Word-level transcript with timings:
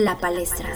La 0.00 0.16
Palestra. 0.16 0.66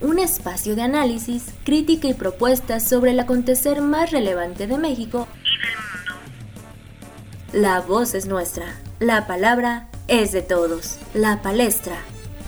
Un 0.00 0.18
espacio 0.18 0.74
de 0.74 0.82
análisis, 0.82 1.44
crítica 1.62 2.08
y 2.08 2.14
propuestas 2.14 2.88
sobre 2.88 3.12
el 3.12 3.20
acontecer 3.20 3.80
más 3.80 4.10
relevante 4.10 4.66
de 4.66 4.76
México 4.76 5.28
y 5.44 5.62
del 5.64 5.76
mundo. 5.76 7.68
La 7.68 7.80
voz 7.80 8.14
es 8.14 8.26
nuestra, 8.26 8.74
la 8.98 9.28
palabra 9.28 9.88
es 10.08 10.32
de 10.32 10.42
todos. 10.42 10.98
La 11.14 11.42
Palestra. 11.42 11.94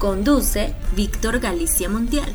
Conduce 0.00 0.74
Víctor 0.96 1.38
Galicia 1.38 1.88
Montiel. 1.88 2.32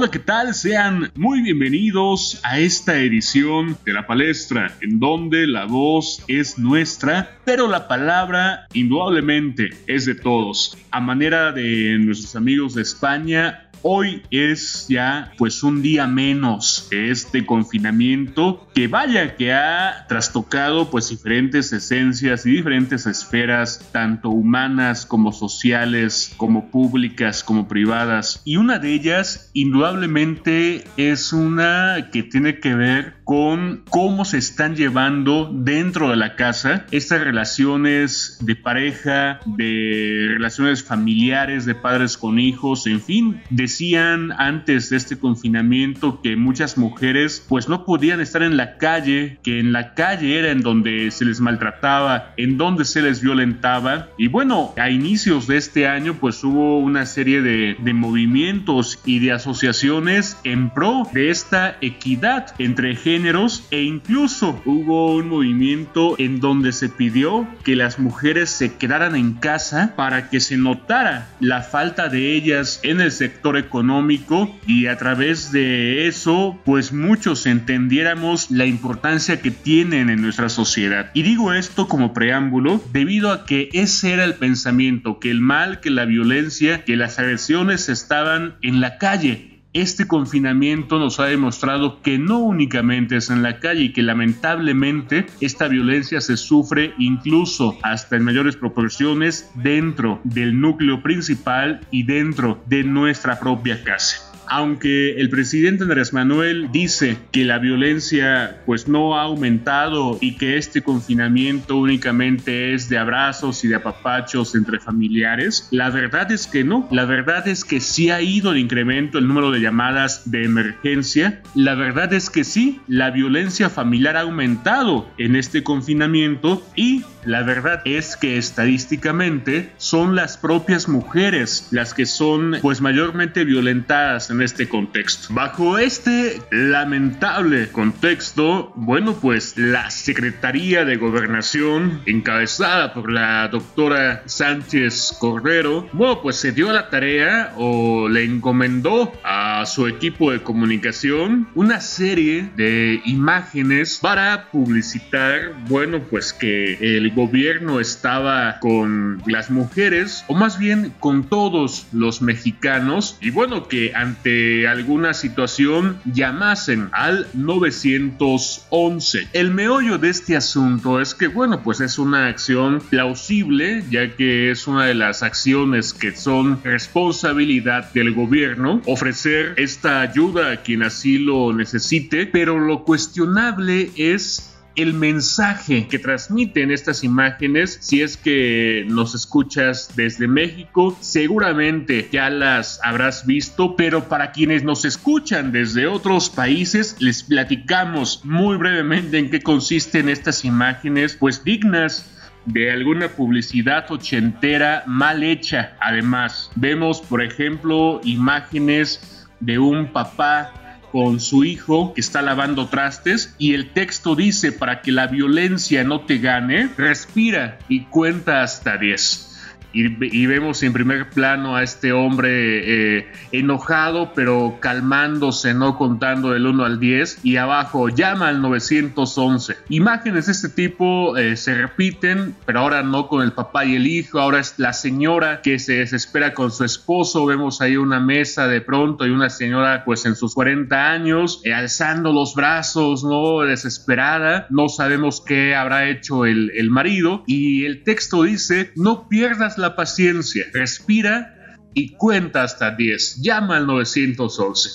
Hola, 0.00 0.12
¿qué 0.12 0.20
tal? 0.20 0.54
Sean 0.54 1.10
muy 1.16 1.42
bienvenidos 1.42 2.40
a 2.44 2.60
esta 2.60 3.00
edición 3.00 3.76
de 3.84 3.92
la 3.92 4.06
palestra, 4.06 4.72
en 4.80 5.00
donde 5.00 5.48
la 5.48 5.64
voz 5.64 6.22
es 6.28 6.56
nuestra, 6.56 7.36
pero 7.44 7.66
la 7.66 7.88
palabra 7.88 8.68
indudablemente 8.74 9.70
es 9.88 10.06
de 10.06 10.14
todos. 10.14 10.78
A 10.92 11.00
manera 11.00 11.50
de 11.50 11.98
nuestros 11.98 12.36
amigos 12.36 12.76
de 12.76 12.82
España, 12.82 13.67
Hoy 13.82 14.22
es 14.30 14.86
ya 14.88 15.32
pues 15.38 15.62
un 15.62 15.82
día 15.82 16.06
menos 16.06 16.88
de 16.90 17.10
este 17.10 17.46
confinamiento 17.46 18.68
que 18.74 18.88
vaya 18.88 19.36
que 19.36 19.52
ha 19.52 20.06
trastocado 20.08 20.90
pues 20.90 21.10
diferentes 21.10 21.72
esencias 21.72 22.46
y 22.46 22.50
diferentes 22.50 23.06
esferas 23.06 23.88
tanto 23.92 24.30
humanas 24.30 25.06
como 25.06 25.32
sociales 25.32 26.32
como 26.36 26.70
públicas 26.70 27.42
como 27.44 27.68
privadas. 27.68 28.42
Y 28.44 28.56
una 28.56 28.78
de 28.78 28.92
ellas 28.92 29.50
indudablemente 29.52 30.84
es 30.96 31.32
una 31.32 32.08
que 32.12 32.22
tiene 32.22 32.60
que 32.60 32.74
ver 32.74 33.14
con 33.24 33.82
cómo 33.90 34.24
se 34.24 34.38
están 34.38 34.74
llevando 34.74 35.50
dentro 35.52 36.10
de 36.10 36.16
la 36.16 36.34
casa 36.34 36.86
estas 36.90 37.20
relaciones 37.20 38.38
de 38.40 38.56
pareja, 38.56 39.40
de 39.44 40.26
relaciones 40.30 40.82
familiares, 40.82 41.66
de 41.66 41.74
padres 41.74 42.16
con 42.16 42.38
hijos, 42.38 42.86
en 42.86 43.00
fin, 43.00 43.42
decían 43.68 44.32
antes 44.38 44.88
de 44.88 44.96
este 44.96 45.18
confinamiento 45.18 46.22
que 46.22 46.36
muchas 46.36 46.78
mujeres 46.78 47.44
pues 47.50 47.68
no 47.68 47.84
podían 47.84 48.18
estar 48.18 48.42
en 48.42 48.56
la 48.56 48.78
calle, 48.78 49.38
que 49.42 49.60
en 49.60 49.72
la 49.72 49.92
calle 49.92 50.38
era 50.38 50.50
en 50.50 50.62
donde 50.62 51.10
se 51.10 51.26
les 51.26 51.38
maltrataba, 51.38 52.32
en 52.38 52.56
donde 52.56 52.86
se 52.86 53.02
les 53.02 53.20
violentaba. 53.20 54.08
Y 54.16 54.28
bueno, 54.28 54.72
a 54.78 54.88
inicios 54.88 55.46
de 55.46 55.58
este 55.58 55.86
año 55.86 56.14
pues 56.14 56.42
hubo 56.44 56.78
una 56.78 57.04
serie 57.04 57.42
de, 57.42 57.76
de 57.78 57.92
movimientos 57.92 58.98
y 59.04 59.18
de 59.18 59.32
asociaciones 59.32 60.38
en 60.44 60.70
pro 60.70 61.02
de 61.12 61.28
esta 61.28 61.76
equidad 61.82 62.54
entre 62.58 62.96
géneros 62.96 63.68
e 63.70 63.82
incluso 63.82 64.62
hubo 64.64 65.14
un 65.14 65.28
movimiento 65.28 66.14
en 66.16 66.40
donde 66.40 66.72
se 66.72 66.88
pidió 66.88 67.46
que 67.64 67.76
las 67.76 67.98
mujeres 67.98 68.48
se 68.48 68.76
quedaran 68.76 69.14
en 69.14 69.34
casa 69.34 69.92
para 69.94 70.30
que 70.30 70.40
se 70.40 70.56
notara 70.56 71.28
la 71.38 71.60
falta 71.60 72.08
de 72.08 72.34
ellas 72.34 72.80
en 72.82 73.02
el 73.02 73.12
sector 73.12 73.57
económico 73.58 74.54
y 74.66 74.86
a 74.86 74.96
través 74.96 75.52
de 75.52 76.06
eso 76.06 76.58
pues 76.64 76.92
muchos 76.92 77.46
entendiéramos 77.46 78.50
la 78.50 78.66
importancia 78.66 79.40
que 79.40 79.50
tienen 79.50 80.10
en 80.10 80.22
nuestra 80.22 80.48
sociedad. 80.48 81.10
Y 81.14 81.22
digo 81.22 81.52
esto 81.52 81.88
como 81.88 82.12
preámbulo 82.12 82.82
debido 82.92 83.32
a 83.32 83.44
que 83.44 83.68
ese 83.72 84.12
era 84.12 84.24
el 84.24 84.34
pensamiento, 84.34 85.18
que 85.18 85.30
el 85.30 85.40
mal, 85.40 85.80
que 85.80 85.90
la 85.90 86.04
violencia, 86.04 86.84
que 86.84 86.96
las 86.96 87.18
agresiones 87.18 87.88
estaban 87.88 88.56
en 88.62 88.80
la 88.80 88.98
calle 88.98 89.57
este 89.80 90.08
confinamiento 90.08 90.98
nos 90.98 91.20
ha 91.20 91.26
demostrado 91.26 92.02
que 92.02 92.18
no 92.18 92.38
únicamente 92.38 93.16
es 93.16 93.30
en 93.30 93.42
la 93.42 93.60
calle 93.60 93.84
y 93.84 93.92
que 93.92 94.02
lamentablemente 94.02 95.26
esta 95.40 95.68
violencia 95.68 96.20
se 96.20 96.36
sufre 96.36 96.94
incluso 96.98 97.78
hasta 97.82 98.16
en 98.16 98.24
mayores 98.24 98.56
proporciones 98.56 99.50
dentro 99.54 100.20
del 100.24 100.60
núcleo 100.60 101.02
principal 101.02 101.80
y 101.90 102.02
dentro 102.02 102.60
de 102.66 102.82
nuestra 102.82 103.38
propia 103.38 103.82
casa 103.84 104.27
aunque 104.50 105.20
el 105.20 105.30
presidente 105.30 105.84
Andrés 105.84 106.12
Manuel 106.12 106.68
dice 106.72 107.16
que 107.32 107.44
la 107.44 107.58
violencia 107.58 108.60
pues 108.66 108.88
no 108.88 109.18
ha 109.18 109.22
aumentado 109.22 110.18
y 110.20 110.36
que 110.36 110.56
este 110.56 110.82
confinamiento 110.82 111.76
únicamente 111.76 112.74
es 112.74 112.88
de 112.88 112.98
abrazos 112.98 113.64
y 113.64 113.68
de 113.68 113.76
apapachos 113.76 114.54
entre 114.54 114.80
familiares, 114.80 115.68
la 115.70 115.90
verdad 115.90 116.30
es 116.32 116.46
que 116.46 116.64
no. 116.64 116.88
La 116.90 117.04
verdad 117.04 117.46
es 117.48 117.64
que 117.64 117.80
sí 117.80 118.10
ha 118.10 118.20
ido 118.20 118.52
el 118.52 118.58
incremento 118.58 119.18
el 119.18 119.28
número 119.28 119.50
de 119.50 119.60
llamadas 119.60 120.30
de 120.30 120.44
emergencia. 120.44 121.42
La 121.54 121.74
verdad 121.74 122.12
es 122.12 122.30
que 122.30 122.44
sí, 122.44 122.80
la 122.88 123.10
violencia 123.10 123.70
familiar 123.70 124.16
ha 124.16 124.22
aumentado 124.22 125.08
en 125.18 125.36
este 125.36 125.62
confinamiento 125.62 126.66
y 126.74 127.04
la 127.24 127.42
verdad 127.42 127.82
es 127.84 128.16
que 128.16 128.38
estadísticamente 128.38 129.72
son 129.76 130.14
las 130.14 130.38
propias 130.38 130.88
mujeres 130.88 131.68
las 131.70 131.92
que 131.92 132.06
son 132.06 132.56
pues 132.62 132.80
mayormente 132.80 133.44
violentadas 133.44 134.30
en 134.30 134.37
este 134.42 134.68
contexto. 134.68 135.32
Bajo 135.34 135.78
este 135.78 136.40
lamentable 136.50 137.68
contexto, 137.68 138.72
bueno 138.76 139.14
pues 139.14 139.56
la 139.56 139.90
Secretaría 139.90 140.84
de 140.84 140.96
Gobernación 140.96 142.02
encabezada 142.06 142.94
por 142.94 143.10
la 143.10 143.48
doctora 143.48 144.22
Sánchez 144.26 145.16
Cordero, 145.18 145.88
bueno 145.92 146.20
pues 146.22 146.36
se 146.36 146.52
dio 146.52 146.72
la 146.72 146.90
tarea 146.90 147.52
o 147.56 148.08
le 148.08 148.24
encomendó 148.24 149.12
a 149.24 149.64
su 149.66 149.86
equipo 149.86 150.32
de 150.32 150.42
comunicación 150.42 151.48
una 151.54 151.80
serie 151.80 152.50
de 152.56 153.00
imágenes 153.04 153.98
para 154.00 154.50
publicitar, 154.50 155.52
bueno 155.68 156.00
pues 156.10 156.32
que 156.32 156.96
el 156.96 157.10
gobierno 157.14 157.80
estaba 157.80 158.58
con 158.60 159.22
las 159.26 159.50
mujeres, 159.50 160.24
o 160.28 160.34
más 160.34 160.58
bien 160.58 160.92
con 161.00 161.24
todos 161.24 161.86
los 161.92 162.22
mexicanos, 162.22 163.18
y 163.20 163.30
bueno, 163.30 163.68
que 163.68 163.92
ante 163.94 164.27
alguna 164.68 165.14
situación 165.14 165.98
llamasen 166.12 166.88
al 166.92 167.26
911. 167.34 169.28
El 169.32 169.50
meollo 169.50 169.98
de 169.98 170.10
este 170.10 170.36
asunto 170.36 171.00
es 171.00 171.14
que, 171.14 171.28
bueno, 171.28 171.62
pues 171.62 171.80
es 171.80 171.98
una 171.98 172.28
acción 172.28 172.80
plausible, 172.90 173.84
ya 173.90 174.14
que 174.16 174.50
es 174.50 174.66
una 174.66 174.86
de 174.86 174.94
las 174.94 175.22
acciones 175.22 175.92
que 175.92 176.14
son 176.14 176.62
responsabilidad 176.62 177.92
del 177.92 178.12
gobierno, 178.12 178.82
ofrecer 178.86 179.54
esta 179.56 180.00
ayuda 180.00 180.52
a 180.52 180.56
quien 180.62 180.82
así 180.82 181.18
lo 181.18 181.52
necesite, 181.52 182.26
pero 182.26 182.58
lo 182.58 182.84
cuestionable 182.84 183.90
es 183.96 184.57
el 184.78 184.94
mensaje 184.94 185.88
que 185.88 185.98
transmiten 185.98 186.70
estas 186.70 187.02
imágenes, 187.02 187.78
si 187.80 188.00
es 188.00 188.16
que 188.16 188.84
nos 188.88 189.14
escuchas 189.14 189.90
desde 189.96 190.28
México, 190.28 190.96
seguramente 191.00 192.08
ya 192.12 192.30
las 192.30 192.80
habrás 192.84 193.26
visto, 193.26 193.74
pero 193.74 194.08
para 194.08 194.30
quienes 194.30 194.62
nos 194.62 194.84
escuchan 194.84 195.50
desde 195.50 195.88
otros 195.88 196.30
países, 196.30 196.96
les 197.00 197.24
platicamos 197.24 198.24
muy 198.24 198.56
brevemente 198.56 199.18
en 199.18 199.30
qué 199.30 199.40
consisten 199.40 200.08
estas 200.08 200.44
imágenes, 200.44 201.16
pues 201.18 201.42
dignas 201.42 202.08
de 202.46 202.70
alguna 202.70 203.08
publicidad 203.08 203.90
ochentera 203.90 204.84
mal 204.86 205.24
hecha. 205.24 205.76
Además, 205.80 206.50
vemos, 206.54 207.00
por 207.00 207.20
ejemplo, 207.20 208.00
imágenes 208.04 209.26
de 209.40 209.58
un 209.58 209.92
papá 209.92 210.52
con 210.92 211.20
su 211.20 211.44
hijo 211.44 211.94
que 211.94 212.00
está 212.00 212.22
lavando 212.22 212.68
trastes 212.68 213.34
y 213.38 213.54
el 213.54 213.72
texto 213.72 214.14
dice 214.14 214.52
para 214.52 214.82
que 214.82 214.92
la 214.92 215.06
violencia 215.06 215.84
no 215.84 216.02
te 216.02 216.18
gane, 216.18 216.70
respira 216.76 217.58
y 217.68 217.84
cuenta 217.84 218.42
hasta 218.42 218.76
10 218.76 219.27
y, 219.72 220.26
vemos 220.26 220.62
en 220.62 220.72
primer 220.72 221.10
plano 221.10 221.54
a 221.54 221.62
este 221.62 221.92
hombre 221.92 222.98
eh, 222.98 223.06
enojado 223.32 224.12
pero 224.14 224.56
calmándose, 224.60 225.52
no 225.52 225.76
contando 225.76 226.30
del 226.30 226.46
1 226.46 226.64
al 226.64 226.80
10 226.80 227.20
y 227.22 227.36
abajo 227.36 227.88
llama 227.88 228.28
al 228.28 228.40
911. 228.40 229.56
Imágenes 229.68 230.26
de 230.26 230.32
este 230.32 230.48
tipo 230.48 231.16
eh, 231.16 231.36
se 231.36 231.54
repiten, 231.54 232.34
pero 232.46 232.60
ahora 232.60 232.82
no 232.82 233.08
con 233.08 233.22
el 233.22 233.32
papá 233.32 233.66
y 233.66 233.76
el 233.76 233.86
hijo, 233.86 234.18
ahora 234.20 234.40
es 234.40 234.54
la 234.56 234.72
señora 234.72 235.42
que 235.42 235.58
se 235.58 235.74
desespera 235.74 236.32
con 236.32 236.50
su 236.50 236.64
esposo, 236.64 237.26
vemos 237.26 237.60
ahí 237.60 237.76
una 237.76 238.00
mesa 238.00 238.48
de 238.48 238.60
pronto 238.60 239.06
y 239.06 239.10
una 239.10 239.28
señora 239.28 239.84
pues 239.84 240.06
en 240.06 240.16
sus 240.16 240.34
40 240.34 240.90
años 240.90 241.40
eh, 241.44 241.52
alzando 241.52 242.12
los 242.12 242.34
brazos, 242.34 243.04
no 243.04 243.40
desesperada, 243.40 244.46
no 244.50 244.68
sabemos 244.68 245.20
qué 245.20 245.54
habrá 245.54 245.88
hecho 245.88 246.24
el, 246.24 246.50
el 246.54 246.70
marido. 246.70 247.22
Y 247.26 247.64
el 247.64 247.82
texto 247.82 248.22
dice 248.22 248.72
no 248.76 249.08
pierdas 249.08 249.57
la 249.58 249.76
paciencia, 249.76 250.46
respira 250.52 251.56
y 251.74 251.90
cuenta 251.90 252.42
hasta 252.42 252.74
10. 252.74 253.22
Llama 253.22 253.56
al 253.56 253.66
911. 253.66 254.70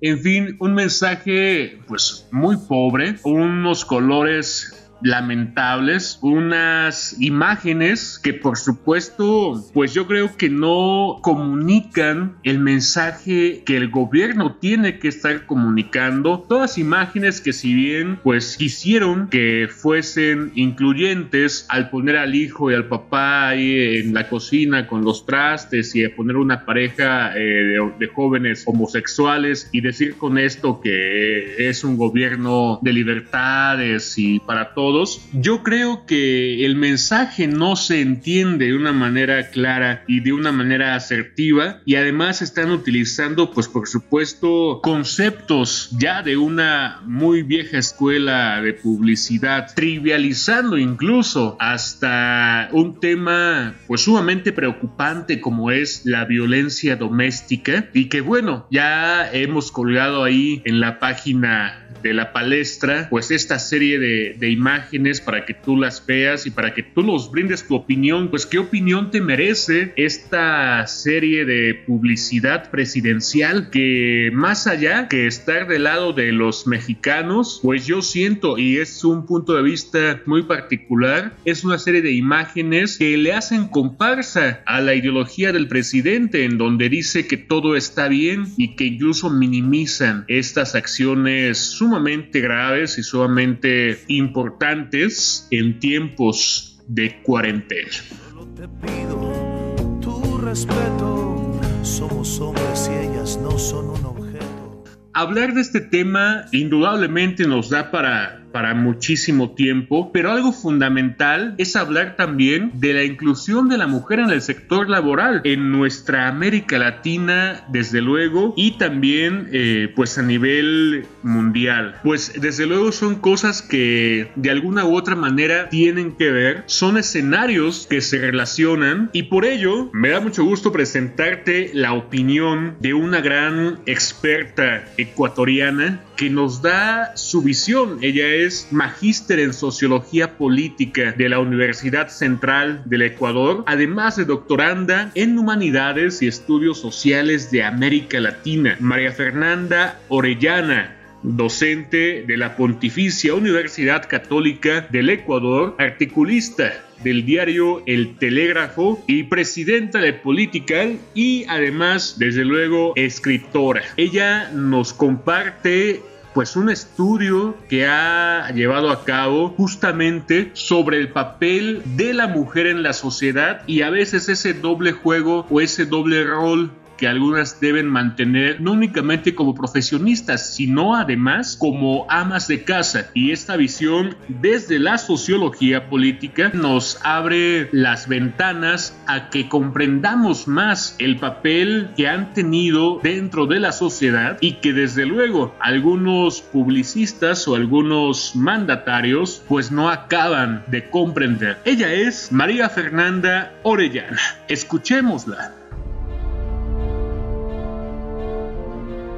En 0.00 0.20
fin, 0.20 0.56
un 0.60 0.74
mensaje 0.74 1.80
pues 1.88 2.26
muy 2.30 2.56
pobre, 2.56 3.16
unos 3.24 3.84
colores 3.84 4.77
lamentables, 5.02 6.18
unas 6.22 7.16
imágenes 7.20 8.18
que 8.22 8.34
por 8.34 8.56
supuesto, 8.56 9.64
pues 9.72 9.94
yo 9.94 10.06
creo 10.06 10.36
que 10.36 10.48
no 10.48 11.18
comunican 11.22 12.36
el 12.42 12.58
mensaje 12.58 13.62
que 13.64 13.76
el 13.76 13.90
gobierno 13.90 14.56
tiene 14.56 14.98
que 14.98 15.08
estar 15.08 15.46
comunicando. 15.46 16.44
Todas 16.48 16.78
imágenes 16.78 17.40
que 17.40 17.52
si 17.52 17.74
bien 17.74 18.18
pues 18.22 18.56
quisieron 18.56 19.28
que 19.28 19.68
fuesen 19.70 20.52
incluyentes 20.54 21.66
al 21.68 21.90
poner 21.90 22.16
al 22.16 22.34
hijo 22.34 22.70
y 22.70 22.74
al 22.74 22.86
papá 22.86 23.48
ahí 23.48 23.98
en 23.98 24.14
la 24.14 24.28
cocina 24.28 24.86
con 24.86 25.04
los 25.04 25.26
trastes 25.26 25.94
y 25.94 26.04
a 26.04 26.14
poner 26.14 26.36
una 26.36 26.64
pareja 26.64 27.36
eh, 27.36 27.40
de, 27.40 27.92
de 27.98 28.06
jóvenes 28.08 28.64
homosexuales 28.66 29.68
y 29.72 29.80
decir 29.80 30.16
con 30.16 30.38
esto 30.38 30.80
que 30.80 31.68
es 31.68 31.84
un 31.84 31.96
gobierno 31.96 32.78
de 32.82 32.92
libertades 32.92 34.18
y 34.18 34.38
para 34.40 34.74
todos, 34.74 34.87
yo 35.32 35.62
creo 35.62 36.06
que 36.06 36.64
el 36.64 36.76
mensaje 36.76 37.46
no 37.46 37.76
se 37.76 38.00
entiende 38.00 38.66
de 38.66 38.74
una 38.74 38.92
manera 38.92 39.50
clara 39.50 40.04
y 40.06 40.20
de 40.20 40.32
una 40.32 40.52
manera 40.52 40.94
asertiva 40.94 41.80
y 41.84 41.96
además 41.96 42.42
están 42.42 42.70
utilizando 42.70 43.50
pues 43.50 43.68
por 43.68 43.88
supuesto 43.88 44.80
conceptos 44.82 45.90
ya 45.98 46.22
de 46.22 46.36
una 46.36 47.00
muy 47.04 47.42
vieja 47.42 47.78
escuela 47.78 48.60
de 48.62 48.72
publicidad, 48.72 49.72
trivializando 49.74 50.78
incluso 50.78 51.56
hasta 51.58 52.68
un 52.72 53.00
tema 53.00 53.74
pues 53.86 54.02
sumamente 54.02 54.52
preocupante 54.52 55.40
como 55.40 55.70
es 55.70 56.02
la 56.04 56.24
violencia 56.24 56.96
doméstica 56.96 57.88
y 57.92 58.06
que 58.06 58.20
bueno, 58.20 58.66
ya 58.70 59.30
hemos 59.32 59.70
colgado 59.72 60.24
ahí 60.24 60.62
en 60.64 60.80
la 60.80 60.98
página 60.98 61.87
de 62.02 62.14
la 62.14 62.32
palestra, 62.32 63.08
pues 63.10 63.30
esta 63.30 63.58
serie 63.58 63.98
de, 63.98 64.48
imágenes 64.48 65.20
para 65.20 65.44
que 65.44 65.52
tú 65.52 65.76
las 65.76 66.04
veas 66.04 66.46
y 66.46 66.50
para 66.50 66.72
que 66.72 66.82
tú 66.82 67.02
nos 67.02 67.30
brindes 67.30 67.66
tu 67.66 67.74
opinión, 67.74 68.28
pues 68.28 68.46
qué 68.46 68.58
opinión 68.58 69.10
te 69.10 69.20
merece 69.20 69.92
esta 69.96 70.86
serie 70.86 71.44
de 71.44 71.74
publicidad 71.86 72.70
presidencial 72.70 73.68
que 73.70 74.30
más 74.32 74.66
allá 74.66 75.06
que 75.08 75.26
estar 75.26 75.68
del 75.68 75.84
lado 75.84 76.14
de 76.14 76.32
los 76.32 76.66
mexicanos, 76.66 77.60
pues 77.62 77.86
yo 77.86 78.00
siento 78.00 78.56
y 78.56 78.78
es 78.78 79.04
un 79.04 79.26
punto 79.26 79.54
de 79.54 79.62
vista 79.62 80.22
muy 80.24 80.44
particular, 80.44 81.34
es 81.44 81.62
una 81.64 81.78
serie 81.78 82.00
de 82.00 82.12
imágenes 82.12 82.96
que 82.96 83.16
le 83.18 83.34
hacen 83.34 83.68
comparsa 83.68 84.62
a 84.64 84.80
la 84.80 84.94
ideología 84.94 85.52
del 85.52 85.68
presidente 85.68 86.44
en 86.44 86.58
donde 86.58 86.88
dice 86.88 87.26
que 87.26 87.36
todo 87.36 87.76
está 87.76 88.08
bien 88.08 88.46
y 88.56 88.76
que 88.76 88.84
incluso 88.84 89.30
minimizan 89.30 90.24
estas 90.28 90.74
acciones 90.74 91.58
sumamente 91.88 92.40
graves 92.42 92.98
y 92.98 93.02
sumamente 93.02 93.98
importantes 94.08 95.48
en 95.50 95.80
tiempos 95.80 96.78
de 96.86 97.22
cuarentena. 97.22 97.88
Solo 98.28 98.46
te 98.48 98.68
pido 98.68 99.98
tu 100.02 100.36
respeto, 100.38 101.58
somos 101.82 102.38
hombres 102.40 102.90
y 102.92 103.06
ellas 103.06 103.38
no 103.42 103.58
son 103.58 103.88
un 103.88 104.04
objeto. 104.04 104.84
Hablar 105.14 105.54
de 105.54 105.62
este 105.62 105.80
tema 105.80 106.44
indudablemente 106.52 107.46
nos 107.46 107.70
da 107.70 107.90
para 107.90 108.46
para 108.52 108.74
muchísimo 108.74 109.50
tiempo, 109.50 110.10
pero 110.12 110.30
algo 110.30 110.52
fundamental 110.52 111.54
es 111.58 111.76
hablar 111.76 112.16
también 112.16 112.72
de 112.74 112.92
la 112.94 113.04
inclusión 113.04 113.68
de 113.68 113.78
la 113.78 113.86
mujer 113.86 114.20
en 114.20 114.30
el 114.30 114.42
sector 114.42 114.88
laboral 114.88 115.40
en 115.44 115.72
nuestra 115.72 116.28
América 116.28 116.78
Latina, 116.78 117.64
desde 117.68 118.00
luego, 118.00 118.54
y 118.56 118.72
también 118.72 119.48
eh, 119.52 119.92
pues 119.94 120.18
a 120.18 120.22
nivel 120.22 121.06
mundial. 121.22 121.96
Pues 122.02 122.32
desde 122.40 122.66
luego 122.66 122.92
son 122.92 123.16
cosas 123.16 123.62
que 123.62 124.30
de 124.36 124.50
alguna 124.50 124.84
u 124.84 124.96
otra 124.96 125.16
manera 125.16 125.68
tienen 125.68 126.16
que 126.16 126.30
ver, 126.30 126.64
son 126.66 126.98
escenarios 126.98 127.86
que 127.88 128.00
se 128.00 128.18
relacionan 128.18 129.10
y 129.12 129.24
por 129.24 129.44
ello 129.44 129.90
me 129.92 130.10
da 130.10 130.20
mucho 130.20 130.44
gusto 130.44 130.72
presentarte 130.72 131.70
la 131.74 131.92
opinión 131.92 132.76
de 132.80 132.94
una 132.94 133.20
gran 133.20 133.80
experta 133.86 134.84
ecuatoriana 134.96 136.00
que 136.16 136.30
nos 136.30 136.62
da 136.62 137.16
su 137.16 137.42
visión. 137.42 137.98
Ella 138.02 138.26
es 138.26 138.37
magíster 138.70 139.38
en 139.40 139.52
sociología 139.52 140.36
política 140.36 141.12
de 141.12 141.28
la 141.28 141.38
Universidad 141.38 142.08
Central 142.08 142.82
del 142.84 143.02
Ecuador, 143.02 143.64
además 143.66 144.16
de 144.16 144.24
doctoranda 144.24 145.10
en 145.14 145.38
humanidades 145.38 146.22
y 146.22 146.28
estudios 146.28 146.80
sociales 146.80 147.50
de 147.50 147.64
América 147.64 148.20
Latina. 148.20 148.76
María 148.80 149.12
Fernanda 149.12 149.98
Orellana 150.08 150.94
docente 151.22 152.24
de 152.26 152.36
la 152.36 152.56
Pontificia 152.56 153.34
Universidad 153.34 154.08
Católica 154.08 154.86
del 154.90 155.10
Ecuador, 155.10 155.74
articulista 155.78 156.84
del 157.02 157.24
diario 157.24 157.82
El 157.86 158.16
Telégrafo 158.16 159.02
y 159.06 159.24
presidenta 159.24 160.00
de 160.00 160.12
Political 160.12 160.98
y 161.14 161.44
además, 161.48 162.16
desde 162.18 162.44
luego, 162.44 162.92
escritora. 162.96 163.82
Ella 163.96 164.50
nos 164.50 164.92
comparte 164.92 166.02
pues 166.38 166.54
un 166.54 166.70
estudio 166.70 167.56
que 167.68 167.84
ha 167.88 168.48
llevado 168.54 168.92
a 168.92 169.04
cabo 169.04 169.48
justamente 169.56 170.52
sobre 170.52 170.98
el 170.98 171.08
papel 171.08 171.82
de 171.96 172.14
la 172.14 172.28
mujer 172.28 172.68
en 172.68 172.84
la 172.84 172.92
sociedad 172.92 173.62
y 173.66 173.82
a 173.82 173.90
veces 173.90 174.28
ese 174.28 174.54
doble 174.54 174.92
juego 174.92 175.48
o 175.50 175.60
ese 175.60 175.84
doble 175.84 176.22
rol 176.22 176.70
que 176.98 177.08
algunas 177.08 177.60
deben 177.60 177.86
mantener 177.86 178.60
no 178.60 178.72
únicamente 178.72 179.34
como 179.34 179.54
profesionistas, 179.54 180.54
sino 180.54 180.94
además 180.94 181.56
como 181.58 182.06
amas 182.10 182.48
de 182.48 182.64
casa. 182.64 183.10
Y 183.14 183.30
esta 183.30 183.56
visión 183.56 184.16
desde 184.28 184.78
la 184.78 184.98
sociología 184.98 185.88
política 185.88 186.50
nos 186.52 186.98
abre 187.04 187.68
las 187.72 188.08
ventanas 188.08 188.98
a 189.06 189.30
que 189.30 189.48
comprendamos 189.48 190.48
más 190.48 190.96
el 190.98 191.16
papel 191.16 191.90
que 191.96 192.08
han 192.08 192.34
tenido 192.34 193.00
dentro 193.02 193.46
de 193.46 193.60
la 193.60 193.72
sociedad 193.72 194.36
y 194.40 194.54
que 194.54 194.72
desde 194.72 195.06
luego 195.06 195.54
algunos 195.60 196.42
publicistas 196.42 197.46
o 197.48 197.54
algunos 197.54 198.34
mandatarios 198.34 199.42
pues 199.48 199.70
no 199.70 199.88
acaban 199.88 200.64
de 200.66 200.90
comprender. 200.90 201.58
Ella 201.64 201.92
es 201.92 202.32
María 202.32 202.68
Fernanda 202.68 203.52
Orellana. 203.62 204.18
Escuchémosla. 204.48 205.57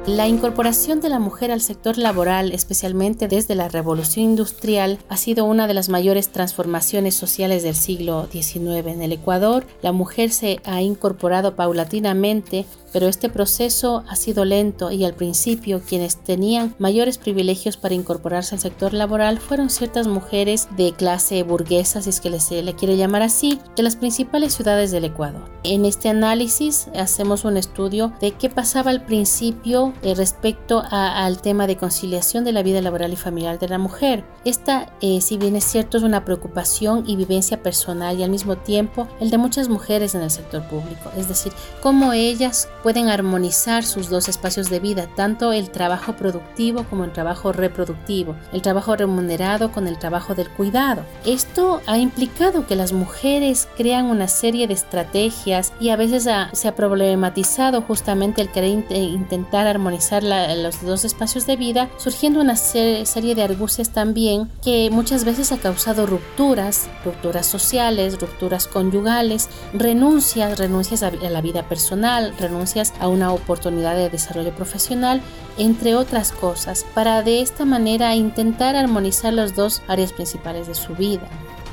La 0.07 0.27
incorporación 0.27 0.99
de 0.99 1.09
la 1.09 1.19
mujer 1.19 1.51
al 1.51 1.61
sector 1.61 1.99
laboral, 1.99 2.51
especialmente 2.53 3.27
desde 3.27 3.53
la 3.53 3.69
revolución 3.69 4.25
industrial, 4.25 4.97
ha 5.09 5.15
sido 5.15 5.45
una 5.45 5.67
de 5.67 5.75
las 5.75 5.89
mayores 5.89 6.29
transformaciones 6.29 7.13
sociales 7.13 7.61
del 7.61 7.75
siglo 7.75 8.27
XIX. 8.31 8.87
En 8.87 9.03
el 9.03 9.11
Ecuador, 9.11 9.63
la 9.83 9.91
mujer 9.91 10.31
se 10.31 10.59
ha 10.65 10.81
incorporado 10.81 11.55
paulatinamente 11.55 12.65
pero 12.91 13.07
este 13.07 13.29
proceso 13.29 14.03
ha 14.07 14.15
sido 14.15 14.45
lento 14.45 14.91
y 14.91 15.05
al 15.05 15.13
principio 15.13 15.81
quienes 15.87 16.17
tenían 16.17 16.75
mayores 16.79 17.17
privilegios 17.17 17.77
para 17.77 17.95
incorporarse 17.95 18.55
al 18.55 18.61
sector 18.61 18.93
laboral 18.93 19.39
fueron 19.39 19.69
ciertas 19.69 20.07
mujeres 20.07 20.67
de 20.77 20.93
clase 20.93 21.43
burguesa, 21.43 22.01
si 22.01 22.09
es 22.09 22.19
que 22.19 22.39
se 22.39 22.61
le 22.61 22.75
quiere 22.75 22.97
llamar 22.97 23.21
así, 23.21 23.59
de 23.75 23.83
las 23.83 23.95
principales 23.95 24.53
ciudades 24.53 24.91
del 24.91 25.05
Ecuador. 25.05 25.43
En 25.63 25.85
este 25.85 26.09
análisis 26.09 26.87
hacemos 26.95 27.45
un 27.45 27.57
estudio 27.57 28.13
de 28.21 28.31
qué 28.31 28.49
pasaba 28.49 28.91
al 28.91 29.05
principio 29.05 29.90
eh, 30.01 30.15
respecto 30.15 30.83
al 30.89 31.41
tema 31.41 31.67
de 31.67 31.77
conciliación 31.77 32.43
de 32.43 32.51
la 32.51 32.63
vida 32.63 32.81
laboral 32.81 33.13
y 33.13 33.15
familiar 33.15 33.59
de 33.59 33.67
la 33.67 33.77
mujer. 33.77 34.23
Esta, 34.45 34.93
eh, 35.01 35.21
si 35.21 35.37
bien 35.37 35.55
es 35.55 35.63
cierto, 35.63 35.97
es 35.97 36.03
una 36.03 36.25
preocupación 36.25 37.03
y 37.07 37.15
vivencia 37.15 37.61
personal 37.61 38.17
y 38.17 38.23
al 38.23 38.29
mismo 38.29 38.57
tiempo 38.57 39.07
el 39.19 39.29
de 39.29 39.37
muchas 39.37 39.69
mujeres 39.69 40.15
en 40.15 40.21
el 40.21 40.31
sector 40.31 40.63
público, 40.63 41.11
es 41.17 41.27
decir, 41.27 41.51
cómo 41.81 42.13
ellas 42.13 42.67
pueden 42.83 43.09
armonizar 43.09 43.83
sus 43.83 44.09
dos 44.09 44.29
espacios 44.29 44.69
de 44.69 44.79
vida, 44.79 45.07
tanto 45.15 45.53
el 45.53 45.69
trabajo 45.69 46.13
productivo 46.15 46.85
como 46.89 47.03
el 47.03 47.13
trabajo 47.13 47.51
reproductivo, 47.51 48.35
el 48.53 48.61
trabajo 48.61 48.95
remunerado 48.95 49.71
con 49.71 49.87
el 49.87 49.97
trabajo 49.97 50.35
del 50.35 50.49
cuidado. 50.49 51.03
Esto 51.25 51.81
ha 51.87 51.97
implicado 51.97 52.65
que 52.67 52.75
las 52.75 52.93
mujeres 52.93 53.67
crean 53.77 54.05
una 54.05 54.27
serie 54.27 54.67
de 54.67 54.73
estrategias 54.73 55.73
y 55.79 55.89
a 55.89 55.95
veces 55.95 56.27
se 56.53 56.67
ha 56.67 56.75
problematizado 56.75 57.81
justamente 57.81 58.41
el 58.41 58.51
querer 58.51 58.69
intentar 58.89 59.67
armonizar 59.67 59.80
los 59.81 60.81
dos 60.81 61.05
espacios 61.05 61.45
de 61.47 61.55
vida, 61.55 61.89
surgiendo 61.97 62.39
una 62.41 62.55
serie 62.55 63.35
de 63.35 63.43
argucias 63.43 63.89
también 63.89 64.49
que 64.63 64.89
muchas 64.91 65.25
veces 65.25 65.51
ha 65.51 65.57
causado 65.57 66.05
rupturas, 66.05 66.89
rupturas 67.03 67.45
sociales, 67.45 68.19
rupturas 68.19 68.67
conyugales, 68.67 69.49
renuncias, 69.73 70.57
renuncias 70.57 71.03
a 71.03 71.11
la 71.11 71.41
vida 71.41 71.67
personal, 71.67 72.33
renuncias 72.39 72.93
a 72.99 73.07
una 73.07 73.33
oportunidad 73.33 73.95
de 73.95 74.09
desarrollo 74.09 74.53
profesional, 74.55 75.21
entre 75.57 75.95
otras 75.95 76.31
cosas, 76.31 76.85
para 76.93 77.21
de 77.23 77.41
esta 77.41 77.65
manera 77.65 78.15
intentar 78.15 78.75
armonizar 78.75 79.33
las 79.33 79.55
dos 79.55 79.81
áreas 79.87 80.13
principales 80.13 80.67
de 80.67 80.75
su 80.75 80.95
vida. 80.95 81.27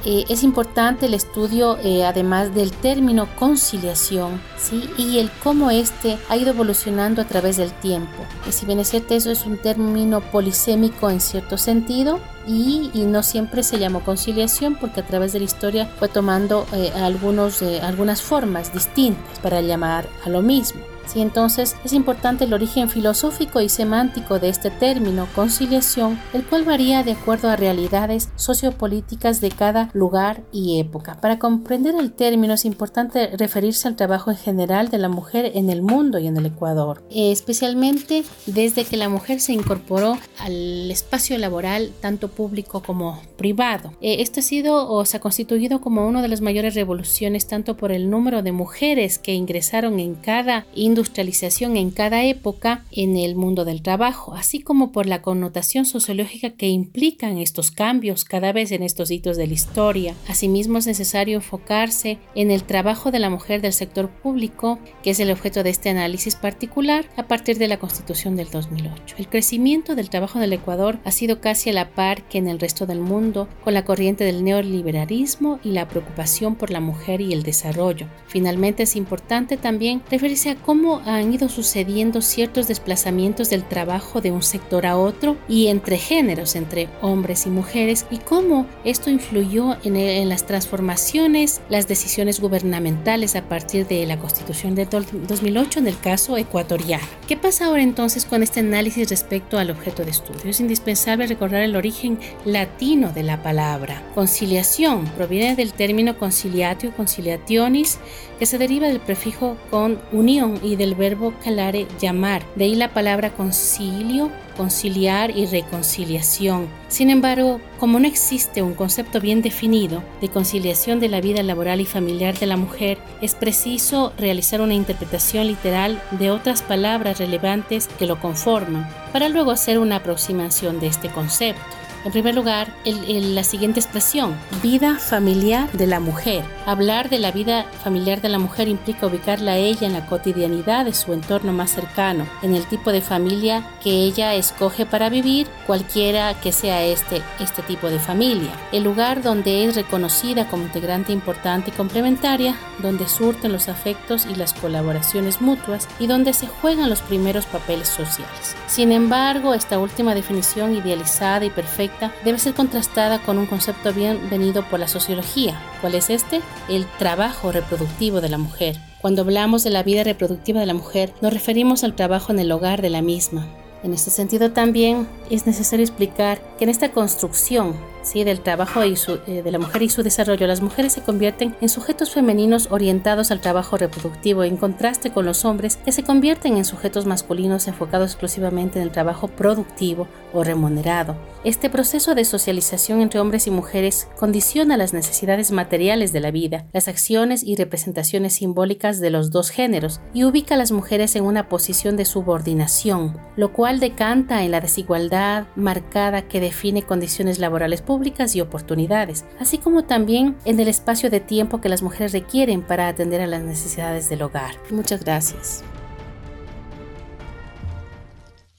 Eh, 0.04 0.24
es 0.28 0.42
importante 0.42 1.06
el 1.06 1.14
estudio 1.14 1.76
eh, 1.82 2.04
además 2.04 2.54
del 2.54 2.72
término 2.72 3.28
conciliación 3.36 4.40
¿sí? 4.56 4.88
y 4.96 5.18
el 5.18 5.30
cómo 5.42 5.70
este 5.70 6.18
ha 6.28 6.36
ido 6.36 6.50
evolucionando 6.50 7.22
a 7.22 7.24
través 7.24 7.56
del 7.56 7.72
tiempo. 7.72 8.24
Y 8.48 8.52
si 8.52 8.66
bien 8.66 8.78
es 8.78 8.88
cierto, 8.90 9.14
eso 9.14 9.30
es 9.30 9.44
un 9.44 9.58
término 9.58 10.20
polisémico 10.20 11.10
en 11.10 11.20
cierto 11.20 11.58
sentido, 11.58 12.20
y, 12.46 12.90
no 12.94 13.22
siempre 13.22 13.62
se 13.62 13.78
llamó 13.78 14.00
conciliación 14.00 14.74
porque 14.74 15.00
a 15.00 15.06
través 15.06 15.34
de 15.34 15.40
la 15.40 15.44
historia 15.44 15.86
fue 15.98 16.08
tomando 16.08 16.66
eh, 16.72 16.90
algunos, 16.96 17.60
algunas 17.82 18.22
formas 18.22 18.72
distintas 18.72 19.38
para 19.40 19.60
llamar 19.60 20.08
a 20.24 20.30
lo 20.30 20.40
mismo. 20.40 20.80
Sí, 21.08 21.22
entonces 21.22 21.74
es 21.84 21.94
importante 21.94 22.44
el 22.44 22.52
origen 22.52 22.90
filosófico 22.90 23.62
y 23.62 23.70
semántico 23.70 24.38
de 24.38 24.50
este 24.50 24.70
término 24.70 25.26
conciliación, 25.34 26.20
el 26.34 26.44
cual 26.44 26.64
varía 26.64 27.02
de 27.02 27.12
acuerdo 27.12 27.48
a 27.48 27.56
realidades 27.56 28.28
sociopolíticas 28.36 29.40
de 29.40 29.48
cada 29.50 29.88
lugar 29.94 30.42
y 30.52 30.80
época. 30.80 31.18
Para 31.22 31.38
comprender 31.38 31.94
el 31.94 32.12
término 32.12 32.52
es 32.52 32.66
importante 32.66 33.30
referirse 33.38 33.88
al 33.88 33.96
trabajo 33.96 34.30
en 34.30 34.36
general 34.36 34.90
de 34.90 34.98
la 34.98 35.08
mujer 35.08 35.52
en 35.54 35.70
el 35.70 35.80
mundo 35.80 36.18
y 36.18 36.26
en 36.26 36.36
el 36.36 36.44
Ecuador, 36.44 37.02
especialmente 37.10 38.24
desde 38.44 38.84
que 38.84 38.98
la 38.98 39.08
mujer 39.08 39.40
se 39.40 39.54
incorporó 39.54 40.18
al 40.40 40.90
espacio 40.90 41.38
laboral 41.38 41.90
tanto 42.02 42.28
público 42.28 42.82
como 42.82 43.18
privado. 43.38 43.94
Eh, 44.02 44.16
esto 44.20 44.40
ha 44.40 44.42
sido 44.42 44.90
o 44.90 45.06
se 45.06 45.16
ha 45.16 45.20
constituido 45.20 45.80
como 45.80 46.06
una 46.06 46.20
de 46.20 46.28
las 46.28 46.42
mayores 46.42 46.74
revoluciones 46.74 47.46
tanto 47.46 47.78
por 47.78 47.92
el 47.92 48.10
número 48.10 48.42
de 48.42 48.52
mujeres 48.52 49.18
que 49.18 49.32
ingresaron 49.32 50.00
en 50.00 50.14
cada 50.14 50.66
industria 50.74 50.97
industrialización 50.98 51.76
en 51.76 51.92
cada 51.92 52.24
época 52.24 52.84
en 52.90 53.16
el 53.16 53.36
mundo 53.36 53.64
del 53.64 53.82
trabajo, 53.82 54.34
así 54.34 54.60
como 54.60 54.90
por 54.90 55.06
la 55.06 55.22
connotación 55.22 55.84
sociológica 55.84 56.50
que 56.50 56.66
implican 56.66 57.38
estos 57.38 57.70
cambios 57.70 58.24
cada 58.24 58.52
vez 58.52 58.72
en 58.72 58.82
estos 58.82 59.12
hitos 59.12 59.36
de 59.36 59.46
la 59.46 59.52
historia. 59.52 60.14
Asimismo, 60.26 60.78
es 60.78 60.88
necesario 60.88 61.36
enfocarse 61.36 62.18
en 62.34 62.50
el 62.50 62.64
trabajo 62.64 63.12
de 63.12 63.20
la 63.20 63.30
mujer 63.30 63.62
del 63.62 63.72
sector 63.72 64.10
público, 64.10 64.80
que 65.04 65.10
es 65.10 65.20
el 65.20 65.30
objeto 65.30 65.62
de 65.62 65.70
este 65.70 65.90
análisis 65.90 66.34
particular 66.34 67.08
a 67.16 67.28
partir 67.28 67.58
de 67.58 67.68
la 67.68 67.78
Constitución 67.78 68.34
del 68.34 68.50
2008. 68.50 69.14
El 69.18 69.28
crecimiento 69.28 69.94
del 69.94 70.10
trabajo 70.10 70.38
en 70.38 70.44
el 70.44 70.52
Ecuador 70.52 70.98
ha 71.04 71.12
sido 71.12 71.40
casi 71.40 71.70
a 71.70 71.74
la 71.74 71.90
par 71.90 72.24
que 72.24 72.38
en 72.38 72.48
el 72.48 72.58
resto 72.58 72.86
del 72.86 73.00
mundo, 73.00 73.48
con 73.62 73.72
la 73.72 73.84
corriente 73.84 74.24
del 74.24 74.42
neoliberalismo 74.42 75.60
y 75.62 75.70
la 75.70 75.86
preocupación 75.86 76.56
por 76.56 76.70
la 76.70 76.80
mujer 76.80 77.20
y 77.20 77.32
el 77.32 77.44
desarrollo. 77.44 78.08
Finalmente, 78.26 78.82
es 78.82 78.96
importante 78.96 79.56
también 79.56 80.02
referirse 80.10 80.50
a 80.50 80.56
cómo 80.56 80.87
han 80.96 81.32
ido 81.32 81.48
sucediendo 81.48 82.22
ciertos 82.22 82.68
desplazamientos 82.68 83.50
del 83.50 83.64
trabajo 83.64 84.20
de 84.20 84.30
un 84.30 84.42
sector 84.42 84.86
a 84.86 84.96
otro 84.96 85.36
y 85.48 85.68
entre 85.68 85.98
géneros, 85.98 86.56
entre 86.56 86.88
hombres 87.00 87.46
y 87.46 87.50
mujeres, 87.50 88.06
y 88.10 88.18
cómo 88.18 88.66
esto 88.84 89.10
influyó 89.10 89.76
en, 89.84 89.96
en 89.96 90.28
las 90.28 90.46
transformaciones, 90.46 91.60
las 91.68 91.88
decisiones 91.88 92.40
gubernamentales 92.40 93.36
a 93.36 93.42
partir 93.42 93.86
de 93.86 94.06
la 94.06 94.18
Constitución 94.18 94.74
de 94.74 94.86
2008 94.86 95.80
en 95.80 95.86
el 95.86 95.98
caso 95.98 96.36
ecuatoriano. 96.36 97.04
¿Qué 97.26 97.36
pasa 97.36 97.66
ahora 97.66 97.82
entonces 97.82 98.24
con 98.24 98.42
este 98.42 98.60
análisis 98.60 99.10
respecto 99.10 99.58
al 99.58 99.70
objeto 99.70 100.04
de 100.04 100.10
estudio? 100.10 100.50
Es 100.50 100.60
indispensable 100.60 101.26
recordar 101.26 101.62
el 101.62 101.76
origen 101.76 102.18
latino 102.44 103.12
de 103.12 103.22
la 103.22 103.42
palabra. 103.42 104.02
Conciliación 104.14 105.04
proviene 105.16 105.56
del 105.56 105.72
término 105.72 106.18
conciliatio, 106.18 106.92
conciliationis, 106.96 107.98
que 108.38 108.46
se 108.46 108.58
deriva 108.58 108.86
del 108.86 109.00
prefijo 109.00 109.56
con 109.70 109.98
unión 110.12 110.60
y 110.62 110.76
del 110.76 110.94
verbo 110.94 111.34
calare 111.42 111.86
llamar, 112.00 112.42
de 112.54 112.64
ahí 112.64 112.74
la 112.74 112.92
palabra 112.92 113.30
concilio, 113.30 114.30
conciliar 114.56 115.36
y 115.36 115.46
reconciliación. 115.46 116.68
Sin 116.88 117.10
embargo, 117.10 117.60
como 117.78 118.00
no 118.00 118.06
existe 118.06 118.62
un 118.62 118.74
concepto 118.74 119.20
bien 119.20 119.42
definido 119.42 120.02
de 120.20 120.28
conciliación 120.28 121.00
de 121.00 121.08
la 121.08 121.20
vida 121.20 121.42
laboral 121.42 121.80
y 121.80 121.86
familiar 121.86 122.38
de 122.38 122.46
la 122.46 122.56
mujer, 122.56 122.98
es 123.20 123.34
preciso 123.34 124.12
realizar 124.18 124.60
una 124.60 124.74
interpretación 124.74 125.46
literal 125.46 126.02
de 126.12 126.30
otras 126.30 126.62
palabras 126.62 127.18
relevantes 127.18 127.88
que 127.98 128.06
lo 128.06 128.20
conforman, 128.20 128.88
para 129.12 129.28
luego 129.28 129.50
hacer 129.50 129.78
una 129.78 129.96
aproximación 129.96 130.80
de 130.80 130.88
este 130.88 131.08
concepto. 131.08 131.62
En 132.04 132.12
primer 132.12 132.34
lugar, 132.34 132.72
la 132.84 133.44
siguiente 133.44 133.80
expresión, 133.80 134.36
vida 134.62 134.98
familiar 134.98 135.70
de 135.72 135.86
la 135.86 135.98
mujer. 135.98 136.44
Hablar 136.64 137.10
de 137.10 137.18
la 137.18 137.32
vida 137.32 137.64
familiar 137.82 138.20
de 138.20 138.28
la 138.28 138.38
mujer 138.38 138.68
implica 138.68 139.06
ubicarla 139.06 139.52
a 139.52 139.56
ella 139.56 139.86
en 139.86 139.94
la 139.94 140.06
cotidianidad 140.06 140.84
de 140.84 140.94
su 140.94 141.12
entorno 141.12 141.52
más 141.52 141.70
cercano, 141.70 142.26
en 142.42 142.54
el 142.54 142.64
tipo 142.66 142.92
de 142.92 143.00
familia 143.00 143.64
que 143.82 143.90
ella 143.90 144.34
escoge 144.34 144.86
para 144.86 145.08
vivir, 145.08 145.48
cualquiera 145.66 146.34
que 146.40 146.52
sea 146.52 146.84
este, 146.84 147.20
este 147.40 147.62
tipo 147.62 147.90
de 147.90 147.98
familia. 147.98 148.52
El 148.72 148.84
lugar 148.84 149.22
donde 149.22 149.64
es 149.64 149.74
reconocida 149.74 150.48
como 150.48 150.64
integrante 150.64 151.12
importante 151.12 151.70
y 151.70 151.74
complementaria, 151.74 152.54
donde 152.78 153.08
surten 153.08 153.52
los 153.52 153.68
afectos 153.68 154.26
y 154.26 154.36
las 154.36 154.54
colaboraciones 154.54 155.40
mutuas 155.40 155.88
y 155.98 156.06
donde 156.06 156.32
se 156.32 156.46
juegan 156.46 156.88
los 156.88 157.02
primeros 157.02 157.46
papeles 157.46 157.88
sociales. 157.88 158.56
Sin 158.66 158.92
embargo, 158.92 159.52
esta 159.52 159.78
última 159.78 160.14
definición 160.14 160.74
idealizada 160.74 161.44
y 161.44 161.50
perfecta 161.50 161.87
debe 162.24 162.38
ser 162.38 162.54
contrastada 162.54 163.20
con 163.20 163.38
un 163.38 163.46
concepto 163.46 163.92
bien 163.92 164.28
venido 164.30 164.62
por 164.68 164.80
la 164.80 164.88
sociología. 164.88 165.60
¿Cuál 165.80 165.94
es 165.94 166.10
este? 166.10 166.40
El 166.68 166.86
trabajo 166.98 167.52
reproductivo 167.52 168.20
de 168.20 168.28
la 168.28 168.38
mujer. 168.38 168.76
Cuando 169.00 169.22
hablamos 169.22 169.62
de 169.64 169.70
la 169.70 169.82
vida 169.82 170.02
reproductiva 170.02 170.60
de 170.60 170.66
la 170.66 170.74
mujer, 170.74 171.12
nos 171.20 171.32
referimos 171.32 171.84
al 171.84 171.94
trabajo 171.94 172.32
en 172.32 172.40
el 172.40 172.50
hogar 172.50 172.82
de 172.82 172.90
la 172.90 173.02
misma. 173.02 173.46
En 173.84 173.92
este 173.92 174.10
sentido 174.10 174.50
también 174.50 175.06
es 175.30 175.46
necesario 175.46 175.84
explicar 175.84 176.40
que 176.58 176.64
en 176.64 176.70
esta 176.70 176.90
construcción 176.90 177.76
¿sí? 178.02 178.24
del 178.24 178.40
trabajo 178.40 178.84
y 178.84 178.96
eh, 179.26 179.42
de 179.42 179.50
la 179.50 179.58
mujer 179.58 179.82
y 179.82 179.88
su 179.88 180.02
desarrollo, 180.02 180.46
las 180.46 180.62
mujeres 180.62 180.92
se 180.92 181.02
convierten 181.02 181.56
en 181.60 181.68
sujetos 181.68 182.10
femeninos 182.10 182.68
orientados 182.70 183.30
al 183.30 183.40
trabajo 183.40 183.76
reproductivo, 183.76 184.44
en 184.44 184.56
contraste 184.56 185.10
con 185.10 185.24
los 185.24 185.44
hombres 185.44 185.76
que 185.76 185.92
se 185.92 186.02
convierten 186.02 186.56
en 186.56 186.64
sujetos 186.64 187.06
masculinos 187.06 187.68
enfocados 187.68 188.12
exclusivamente 188.12 188.78
en 188.78 188.84
el 188.84 188.92
trabajo 188.92 189.28
productivo 189.28 190.08
o 190.32 190.44
remunerado. 190.44 191.16
Este 191.44 191.70
proceso 191.70 192.14
de 192.14 192.24
socialización 192.24 193.00
entre 193.00 193.20
hombres 193.20 193.46
y 193.46 193.50
mujeres 193.50 194.08
condiciona 194.18 194.76
las 194.76 194.92
necesidades 194.92 195.52
materiales 195.52 196.12
de 196.12 196.20
la 196.20 196.30
vida, 196.30 196.66
las 196.72 196.88
acciones 196.88 197.44
y 197.44 197.54
representaciones 197.56 198.34
simbólicas 198.34 199.00
de 199.00 199.10
los 199.10 199.30
dos 199.30 199.50
géneros 199.50 200.00
y 200.12 200.24
ubica 200.24 200.56
a 200.56 200.58
las 200.58 200.72
mujeres 200.72 201.14
en 201.16 201.24
una 201.24 201.48
posición 201.48 201.96
de 201.96 202.04
subordinación, 202.04 203.16
lo 203.36 203.52
cual 203.52 203.80
decanta 203.80 204.42
en 204.42 204.50
la 204.50 204.60
desigualdad 204.60 205.46
marcada 205.54 206.22
que 206.22 206.40
define 206.40 206.82
condiciones 206.82 207.38
laborales 207.38 207.82
públicas 207.88 208.36
y 208.36 208.42
oportunidades, 208.42 209.24
así 209.40 209.56
como 209.56 209.84
también 209.84 210.36
en 210.44 210.60
el 210.60 210.68
espacio 210.68 211.08
de 211.08 211.20
tiempo 211.20 211.62
que 211.62 211.70
las 211.70 211.82
mujeres 211.82 212.12
requieren 212.12 212.60
para 212.60 212.86
atender 212.86 213.22
a 213.22 213.26
las 213.26 213.42
necesidades 213.42 214.10
del 214.10 214.20
hogar. 214.20 214.56
Muchas 214.70 215.02
gracias. 215.02 215.64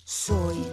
Soy 0.04 0.66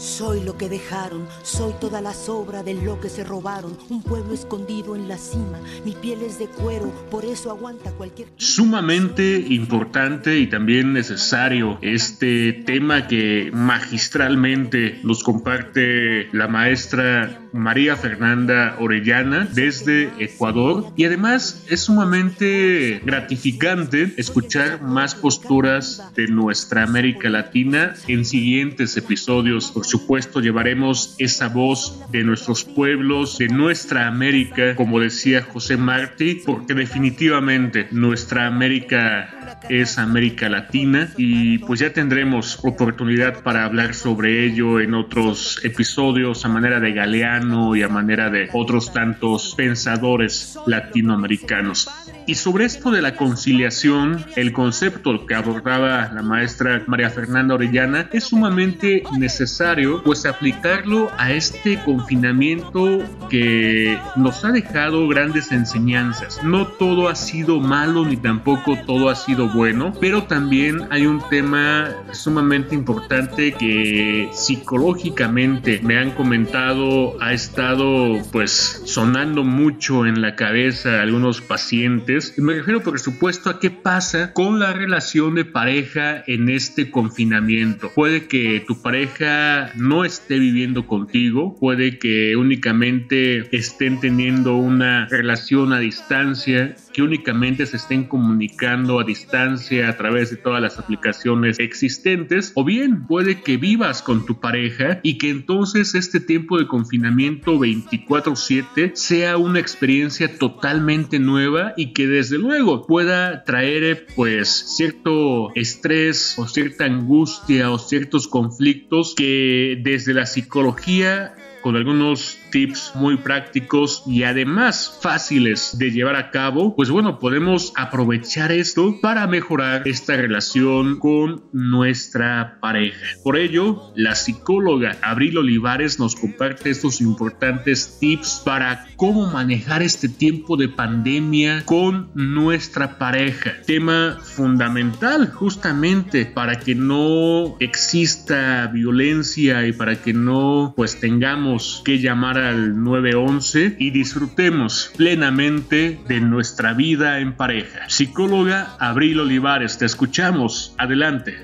soy 0.00 0.42
lo 0.42 0.56
que 0.56 0.68
dejaron, 0.68 1.28
soy 1.42 1.74
toda 1.78 2.00
la 2.00 2.14
sobra 2.14 2.62
de 2.62 2.74
lo 2.74 3.00
que 3.00 3.10
se 3.10 3.22
robaron. 3.22 3.76
Un 3.90 4.02
pueblo 4.02 4.32
escondido 4.32 4.96
en 4.96 5.08
la 5.08 5.18
cima, 5.18 5.60
mi 5.84 5.92
piel 5.92 6.22
es 6.22 6.38
de 6.38 6.46
cuero, 6.46 6.90
por 7.10 7.24
eso 7.24 7.50
aguanta 7.50 7.92
cualquier. 7.92 8.28
Sumamente 8.36 9.44
importante 9.50 10.38
y 10.38 10.46
también 10.46 10.94
necesario 10.94 11.78
este 11.82 12.52
tema 12.52 13.06
que 13.06 13.50
magistralmente 13.52 15.00
nos 15.02 15.22
comparte 15.22 16.28
la 16.32 16.48
maestra 16.48 17.40
María 17.52 17.96
Fernanda 17.96 18.76
Orellana 18.78 19.48
desde 19.52 20.10
Ecuador 20.18 20.92
y 20.96 21.04
además 21.04 21.64
es 21.68 21.80
sumamente 21.80 23.00
gratificante 23.04 24.14
escuchar 24.16 24.82
más 24.82 25.14
posturas 25.14 26.12
de 26.14 26.28
nuestra 26.28 26.84
América 26.84 27.28
Latina 27.28 27.94
en 28.06 28.24
siguientes 28.24 28.96
episodios. 28.96 29.72
Por 29.72 29.84
supuesto 29.90 30.40
llevaremos 30.40 31.16
esa 31.18 31.48
voz 31.48 32.00
de 32.10 32.22
nuestros 32.22 32.64
pueblos, 32.64 33.38
de 33.38 33.48
nuestra 33.48 34.06
América, 34.06 34.76
como 34.76 35.00
decía 35.00 35.42
José 35.42 35.76
Martí, 35.76 36.42
porque 36.46 36.74
definitivamente 36.74 37.88
nuestra 37.90 38.46
América 38.46 39.58
es 39.68 39.98
América 39.98 40.48
Latina 40.48 41.12
y 41.16 41.58
pues 41.58 41.80
ya 41.80 41.92
tendremos 41.92 42.58
oportunidad 42.62 43.42
para 43.42 43.64
hablar 43.64 43.94
sobre 43.94 44.46
ello 44.46 44.80
en 44.80 44.94
otros 44.94 45.60
episodios 45.64 46.44
a 46.44 46.48
manera 46.48 46.80
de 46.80 46.92
Galeano 46.92 47.74
y 47.74 47.82
a 47.82 47.88
manera 47.88 48.30
de 48.30 48.48
otros 48.52 48.92
tantos 48.92 49.54
pensadores 49.56 50.56
latinoamericanos. 50.66 51.88
Y 52.26 52.36
sobre 52.36 52.64
esto 52.64 52.90
de 52.90 53.02
la 53.02 53.16
conciliación, 53.16 54.24
el 54.36 54.52
concepto 54.52 55.26
que 55.26 55.34
abordaba 55.34 56.12
la 56.12 56.22
maestra 56.22 56.84
María 56.86 57.10
Fernanda 57.10 57.54
Orellana 57.54 58.08
es 58.12 58.24
sumamente 58.24 59.02
necesario 59.18 59.79
pues 60.04 60.26
aplicarlo 60.26 61.10
a 61.18 61.32
este 61.32 61.82
confinamiento 61.84 62.98
que 63.28 63.98
nos 64.16 64.44
ha 64.44 64.52
dejado 64.52 65.06
grandes 65.08 65.52
enseñanzas. 65.52 66.42
No 66.42 66.66
todo 66.66 67.08
ha 67.08 67.14
sido 67.14 67.60
malo 67.60 68.04
ni 68.04 68.16
tampoco 68.16 68.78
todo 68.86 69.08
ha 69.08 69.14
sido 69.14 69.48
bueno, 69.48 69.92
pero 70.00 70.24
también 70.24 70.88
hay 70.90 71.06
un 71.06 71.22
tema 71.28 71.88
sumamente 72.12 72.74
importante 72.74 73.52
que 73.52 74.28
psicológicamente 74.32 75.80
me 75.82 75.98
han 75.98 76.10
comentado 76.12 77.20
ha 77.20 77.32
estado 77.32 78.18
pues 78.32 78.82
sonando 78.84 79.44
mucho 79.44 80.06
en 80.06 80.20
la 80.20 80.36
cabeza 80.36 80.90
de 80.90 81.00
algunos 81.00 81.40
pacientes. 81.40 82.34
Me 82.38 82.54
refiero 82.54 82.82
por 82.82 82.98
supuesto 82.98 83.50
a 83.50 83.60
qué 83.60 83.70
pasa 83.70 84.32
con 84.32 84.58
la 84.58 84.72
relación 84.72 85.34
de 85.34 85.44
pareja 85.44 86.22
en 86.26 86.48
este 86.48 86.90
confinamiento. 86.90 87.90
Puede 87.94 88.26
que 88.26 88.64
tu 88.66 88.80
pareja 88.82 89.69
no 89.76 90.04
esté 90.04 90.38
viviendo 90.38 90.86
contigo, 90.86 91.56
puede 91.58 91.98
que 91.98 92.36
únicamente 92.36 93.54
estén 93.56 94.00
teniendo 94.00 94.56
una 94.56 95.06
relación 95.06 95.72
a 95.72 95.78
distancia 95.78 96.76
que 96.92 97.02
únicamente 97.02 97.66
se 97.66 97.76
estén 97.76 98.04
comunicando 98.04 98.98
a 98.98 99.04
distancia 99.04 99.88
a 99.88 99.96
través 99.96 100.30
de 100.30 100.36
todas 100.36 100.60
las 100.60 100.78
aplicaciones 100.78 101.58
existentes, 101.58 102.52
o 102.54 102.64
bien 102.64 103.06
puede 103.06 103.42
que 103.42 103.56
vivas 103.56 104.02
con 104.02 104.26
tu 104.26 104.40
pareja 104.40 105.00
y 105.02 105.18
que 105.18 105.30
entonces 105.30 105.94
este 105.94 106.20
tiempo 106.20 106.58
de 106.58 106.66
confinamiento 106.66 107.58
24/7 107.58 108.92
sea 108.94 109.36
una 109.36 109.60
experiencia 109.60 110.36
totalmente 110.38 111.18
nueva 111.18 111.74
y 111.76 111.92
que 111.92 112.06
desde 112.06 112.38
luego 112.38 112.86
pueda 112.86 113.44
traer 113.44 114.06
pues 114.16 114.48
cierto 114.76 115.54
estrés 115.54 116.34
o 116.38 116.46
cierta 116.46 116.84
angustia 116.84 117.70
o 117.70 117.78
ciertos 117.78 118.26
conflictos 118.26 119.14
que 119.16 119.59
desde 119.80 120.14
la 120.14 120.26
psicología 120.26 121.34
con 121.62 121.76
algunos 121.76 122.39
tips 122.50 122.92
muy 122.94 123.16
prácticos 123.16 124.02
y 124.06 124.24
además 124.24 124.98
fáciles 125.02 125.76
de 125.78 125.90
llevar 125.90 126.16
a 126.16 126.30
cabo, 126.30 126.74
pues 126.76 126.90
bueno, 126.90 127.18
podemos 127.18 127.72
aprovechar 127.76 128.52
esto 128.52 129.00
para 129.00 129.26
mejorar 129.26 129.86
esta 129.86 130.16
relación 130.16 130.98
con 130.98 131.42
nuestra 131.52 132.58
pareja. 132.60 133.06
Por 133.22 133.36
ello, 133.36 133.92
la 133.96 134.14
psicóloga 134.14 134.96
Abril 135.02 135.38
Olivares 135.38 135.98
nos 135.98 136.16
comparte 136.16 136.70
estos 136.70 137.00
importantes 137.00 137.98
tips 138.00 138.42
para 138.44 138.86
cómo 138.96 139.30
manejar 139.30 139.82
este 139.82 140.08
tiempo 140.08 140.56
de 140.56 140.68
pandemia 140.68 141.64
con 141.64 142.10
nuestra 142.14 142.98
pareja. 142.98 143.52
Tema 143.66 144.18
fundamental 144.22 145.30
justamente 145.30 146.26
para 146.26 146.58
que 146.58 146.74
no 146.74 147.56
exista 147.60 148.66
violencia 148.68 149.66
y 149.66 149.72
para 149.72 149.96
que 149.96 150.12
no 150.12 150.74
pues 150.76 151.00
tengamos 151.00 151.82
que 151.84 151.98
llamar 151.98 152.38
al 152.40 152.82
911 152.82 153.76
y 153.78 153.90
disfrutemos 153.90 154.92
plenamente 154.96 156.00
de 156.08 156.20
nuestra 156.20 156.72
vida 156.72 157.20
en 157.20 157.34
pareja. 157.34 157.88
Psicóloga 157.88 158.76
Abril 158.78 159.20
Olivares, 159.20 159.78
te 159.78 159.86
escuchamos. 159.86 160.74
Adelante. 160.78 161.36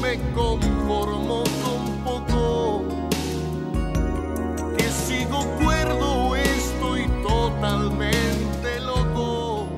me 0.00 0.18
conformo 0.34 1.44
con 1.62 2.04
poco. 2.04 2.84
Que 4.76 4.84
sigo 4.84 5.44
cuerdo, 5.62 6.36
estoy 6.36 7.06
totalmente 7.22 8.80
loco. 8.80 9.68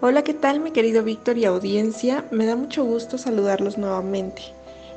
Hola, 0.00 0.22
¿qué 0.22 0.34
tal 0.34 0.60
mi 0.60 0.70
querido 0.70 1.04
Víctor 1.04 1.38
y 1.38 1.44
audiencia? 1.44 2.24
Me 2.30 2.46
da 2.46 2.56
mucho 2.56 2.84
gusto 2.84 3.18
saludarlos 3.18 3.78
nuevamente. 3.78 4.42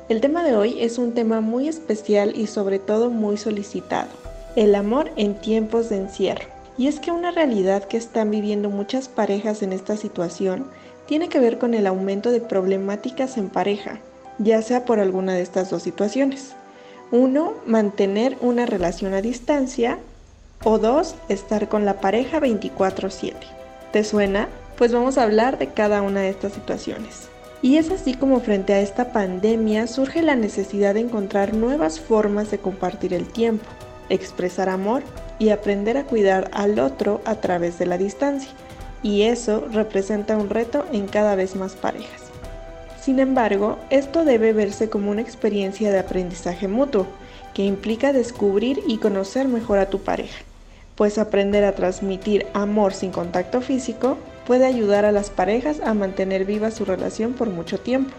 El 0.08 0.20
tema 0.20 0.44
de 0.44 0.54
hoy 0.54 0.76
es 0.80 0.98
un 0.98 1.14
tema 1.14 1.40
muy 1.40 1.66
especial 1.66 2.36
y 2.36 2.46
sobre 2.46 2.78
todo 2.78 3.10
muy 3.10 3.36
solicitado, 3.36 4.08
el 4.54 4.76
amor 4.76 5.10
en 5.16 5.34
tiempos 5.34 5.88
de 5.88 5.96
encierro. 5.96 6.46
Y 6.78 6.86
es 6.86 7.00
que 7.00 7.10
una 7.10 7.32
realidad 7.32 7.82
que 7.82 7.96
están 7.96 8.30
viviendo 8.30 8.70
muchas 8.70 9.08
parejas 9.08 9.64
en 9.64 9.72
esta 9.72 9.96
situación 9.96 10.66
tiene 11.06 11.28
que 11.28 11.40
ver 11.40 11.58
con 11.58 11.74
el 11.74 11.88
aumento 11.88 12.30
de 12.30 12.40
problemáticas 12.40 13.36
en 13.36 13.48
pareja, 13.48 13.98
ya 14.38 14.62
sea 14.62 14.84
por 14.84 15.00
alguna 15.00 15.34
de 15.34 15.42
estas 15.42 15.70
dos 15.70 15.82
situaciones. 15.82 16.52
Uno, 17.10 17.54
mantener 17.66 18.36
una 18.40 18.64
relación 18.64 19.12
a 19.12 19.22
distancia 19.22 19.98
o 20.62 20.78
dos, 20.78 21.16
estar 21.28 21.68
con 21.68 21.84
la 21.84 22.00
pareja 22.00 22.38
24/7. 22.38 23.48
¿Te 23.92 24.04
suena? 24.04 24.48
Pues 24.78 24.92
vamos 24.92 25.18
a 25.18 25.24
hablar 25.24 25.58
de 25.58 25.66
cada 25.66 26.02
una 26.02 26.20
de 26.20 26.28
estas 26.28 26.52
situaciones. 26.52 27.28
Y 27.66 27.78
es 27.78 27.90
así 27.90 28.14
como 28.14 28.38
frente 28.38 28.74
a 28.74 28.80
esta 28.80 29.10
pandemia 29.10 29.88
surge 29.88 30.22
la 30.22 30.36
necesidad 30.36 30.94
de 30.94 31.00
encontrar 31.00 31.52
nuevas 31.52 31.98
formas 31.98 32.48
de 32.52 32.58
compartir 32.58 33.12
el 33.12 33.26
tiempo, 33.26 33.64
expresar 34.08 34.68
amor 34.68 35.02
y 35.40 35.48
aprender 35.48 35.96
a 35.96 36.04
cuidar 36.04 36.48
al 36.52 36.78
otro 36.78 37.20
a 37.24 37.40
través 37.40 37.76
de 37.80 37.86
la 37.86 37.98
distancia. 37.98 38.52
Y 39.02 39.22
eso 39.22 39.66
representa 39.72 40.36
un 40.36 40.48
reto 40.48 40.84
en 40.92 41.08
cada 41.08 41.34
vez 41.34 41.56
más 41.56 41.72
parejas. 41.72 42.22
Sin 43.00 43.18
embargo, 43.18 43.78
esto 43.90 44.24
debe 44.24 44.52
verse 44.52 44.88
como 44.88 45.10
una 45.10 45.22
experiencia 45.22 45.90
de 45.90 45.98
aprendizaje 45.98 46.68
mutuo, 46.68 47.08
que 47.52 47.64
implica 47.64 48.12
descubrir 48.12 48.80
y 48.86 48.98
conocer 48.98 49.48
mejor 49.48 49.80
a 49.80 49.90
tu 49.90 50.02
pareja, 50.02 50.38
pues 50.94 51.18
aprender 51.18 51.64
a 51.64 51.74
transmitir 51.74 52.46
amor 52.54 52.94
sin 52.94 53.10
contacto 53.10 53.60
físico 53.60 54.18
puede 54.46 54.66
ayudar 54.66 55.04
a 55.04 55.12
las 55.12 55.30
parejas 55.30 55.80
a 55.80 55.94
mantener 55.94 56.44
viva 56.44 56.70
su 56.70 56.84
relación 56.84 57.32
por 57.32 57.50
mucho 57.50 57.78
tiempo. 57.78 58.14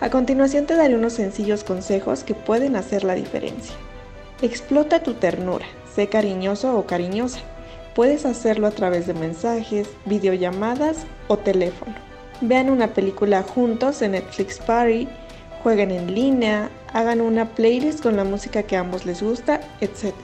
A 0.00 0.10
continuación 0.10 0.66
te 0.66 0.76
daré 0.76 0.94
unos 0.94 1.14
sencillos 1.14 1.64
consejos 1.64 2.24
que 2.24 2.34
pueden 2.34 2.76
hacer 2.76 3.04
la 3.04 3.14
diferencia. 3.14 3.74
Explota 4.42 5.02
tu 5.02 5.14
ternura, 5.14 5.66
sé 5.94 6.08
cariñoso 6.08 6.76
o 6.76 6.86
cariñosa. 6.86 7.40
Puedes 7.94 8.26
hacerlo 8.26 8.66
a 8.66 8.72
través 8.72 9.06
de 9.06 9.14
mensajes, 9.14 9.88
videollamadas 10.06 10.98
o 11.28 11.36
teléfono. 11.36 11.94
Vean 12.40 12.70
una 12.70 12.88
película 12.88 13.42
juntos 13.42 14.02
en 14.02 14.12
Netflix 14.12 14.58
Party, 14.58 15.06
jueguen 15.62 15.90
en 15.92 16.14
línea, 16.14 16.70
hagan 16.92 17.20
una 17.20 17.48
playlist 17.50 18.02
con 18.02 18.16
la 18.16 18.24
música 18.24 18.64
que 18.64 18.76
a 18.76 18.80
ambos 18.80 19.06
les 19.06 19.22
gusta, 19.22 19.60
etc. 19.80 20.14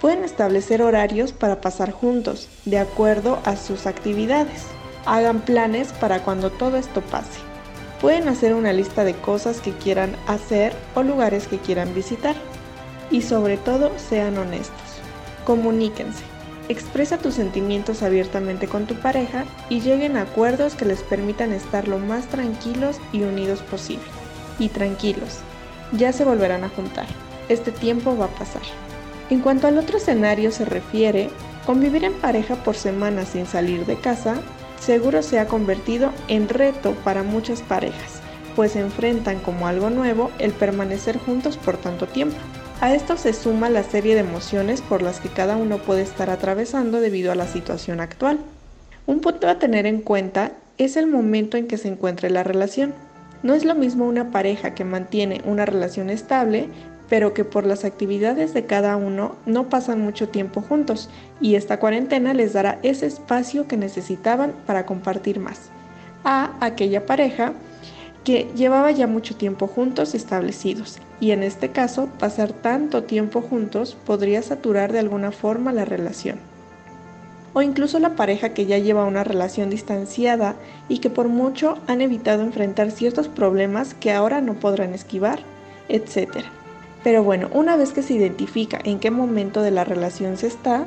Pueden 0.00 0.22
establecer 0.22 0.80
horarios 0.80 1.32
para 1.32 1.60
pasar 1.60 1.90
juntos, 1.90 2.48
de 2.64 2.78
acuerdo 2.78 3.40
a 3.44 3.56
sus 3.56 3.86
actividades. 3.86 4.66
Hagan 5.06 5.40
planes 5.40 5.92
para 5.92 6.22
cuando 6.22 6.50
todo 6.50 6.76
esto 6.76 7.00
pase. 7.00 7.40
Pueden 8.00 8.28
hacer 8.28 8.54
una 8.54 8.72
lista 8.72 9.02
de 9.02 9.14
cosas 9.14 9.60
que 9.60 9.72
quieran 9.72 10.14
hacer 10.28 10.72
o 10.94 11.02
lugares 11.02 11.48
que 11.48 11.58
quieran 11.58 11.94
visitar. 11.94 12.36
Y 13.10 13.22
sobre 13.22 13.56
todo, 13.56 13.90
sean 13.96 14.38
honestos. 14.38 14.76
Comuníquense. 15.44 16.22
Expresa 16.68 17.18
tus 17.18 17.34
sentimientos 17.34 18.02
abiertamente 18.02 18.68
con 18.68 18.86
tu 18.86 18.94
pareja 18.94 19.46
y 19.68 19.80
lleguen 19.80 20.16
a 20.16 20.22
acuerdos 20.22 20.74
que 20.74 20.84
les 20.84 21.00
permitan 21.00 21.52
estar 21.52 21.88
lo 21.88 21.98
más 21.98 22.26
tranquilos 22.26 22.98
y 23.12 23.22
unidos 23.22 23.62
posible. 23.62 24.04
Y 24.60 24.68
tranquilos, 24.68 25.38
ya 25.92 26.12
se 26.12 26.24
volverán 26.24 26.62
a 26.62 26.68
juntar. 26.68 27.06
Este 27.48 27.72
tiempo 27.72 28.16
va 28.16 28.26
a 28.26 28.28
pasar. 28.28 28.62
En 29.30 29.40
cuanto 29.40 29.66
al 29.66 29.78
otro 29.78 29.98
escenario 29.98 30.50
se 30.50 30.64
refiere, 30.64 31.30
convivir 31.66 32.04
en 32.04 32.14
pareja 32.14 32.56
por 32.56 32.76
semanas 32.76 33.30
sin 33.30 33.46
salir 33.46 33.84
de 33.84 33.96
casa 33.96 34.36
seguro 34.80 35.22
se 35.22 35.38
ha 35.38 35.46
convertido 35.46 36.12
en 36.28 36.48
reto 36.48 36.94
para 37.04 37.22
muchas 37.22 37.62
parejas, 37.62 38.20
pues 38.56 38.76
enfrentan 38.76 39.38
como 39.40 39.66
algo 39.66 39.90
nuevo 39.90 40.30
el 40.38 40.52
permanecer 40.52 41.18
juntos 41.18 41.56
por 41.56 41.76
tanto 41.76 42.06
tiempo. 42.06 42.36
A 42.80 42.94
esto 42.94 43.16
se 43.16 43.32
suma 43.32 43.68
la 43.68 43.82
serie 43.82 44.14
de 44.14 44.20
emociones 44.20 44.82
por 44.82 45.02
las 45.02 45.20
que 45.20 45.28
cada 45.28 45.56
uno 45.56 45.78
puede 45.78 46.02
estar 46.02 46.30
atravesando 46.30 47.00
debido 47.00 47.32
a 47.32 47.34
la 47.34 47.46
situación 47.46 48.00
actual. 48.00 48.38
Un 49.06 49.20
punto 49.20 49.48
a 49.48 49.58
tener 49.58 49.84
en 49.84 50.00
cuenta 50.00 50.52
es 50.78 50.96
el 50.96 51.08
momento 51.08 51.56
en 51.56 51.66
que 51.66 51.76
se 51.76 51.88
encuentre 51.88 52.30
la 52.30 52.44
relación. 52.44 52.94
No 53.42 53.54
es 53.54 53.64
lo 53.64 53.74
mismo 53.74 54.06
una 54.06 54.30
pareja 54.30 54.74
que 54.74 54.84
mantiene 54.84 55.42
una 55.44 55.66
relación 55.66 56.08
estable 56.08 56.68
pero 57.08 57.34
que 57.34 57.44
por 57.44 57.66
las 57.66 57.84
actividades 57.84 58.54
de 58.54 58.66
cada 58.66 58.96
uno 58.96 59.36
no 59.46 59.68
pasan 59.68 60.00
mucho 60.00 60.28
tiempo 60.28 60.60
juntos 60.60 61.08
y 61.40 61.54
esta 61.54 61.78
cuarentena 61.78 62.34
les 62.34 62.52
dará 62.52 62.78
ese 62.82 63.06
espacio 63.06 63.66
que 63.66 63.76
necesitaban 63.76 64.52
para 64.66 64.86
compartir 64.86 65.40
más. 65.40 65.70
A 66.24 66.52
aquella 66.60 67.06
pareja 67.06 67.52
que 68.24 68.48
llevaba 68.54 68.90
ya 68.90 69.06
mucho 69.06 69.36
tiempo 69.36 69.66
juntos 69.66 70.14
establecidos 70.14 70.98
y 71.20 71.30
en 71.30 71.42
este 71.42 71.70
caso 71.70 72.08
pasar 72.18 72.52
tanto 72.52 73.04
tiempo 73.04 73.40
juntos 73.40 73.96
podría 74.04 74.42
saturar 74.42 74.92
de 74.92 74.98
alguna 74.98 75.32
forma 75.32 75.72
la 75.72 75.84
relación. 75.84 76.38
O 77.54 77.62
incluso 77.62 77.98
la 77.98 78.14
pareja 78.14 78.50
que 78.50 78.66
ya 78.66 78.78
lleva 78.78 79.06
una 79.06 79.24
relación 79.24 79.70
distanciada 79.70 80.56
y 80.88 80.98
que 80.98 81.08
por 81.08 81.28
mucho 81.28 81.78
han 81.86 82.02
evitado 82.02 82.42
enfrentar 82.42 82.90
ciertos 82.90 83.28
problemas 83.28 83.94
que 83.94 84.12
ahora 84.12 84.42
no 84.42 84.54
podrán 84.54 84.92
esquivar, 84.92 85.40
etc. 85.88 86.44
Pero 87.04 87.22
bueno, 87.22 87.48
una 87.52 87.76
vez 87.76 87.92
que 87.92 88.02
se 88.02 88.14
identifica 88.14 88.78
en 88.82 88.98
qué 88.98 89.10
momento 89.10 89.62
de 89.62 89.70
la 89.70 89.84
relación 89.84 90.36
se 90.36 90.48
está, 90.48 90.84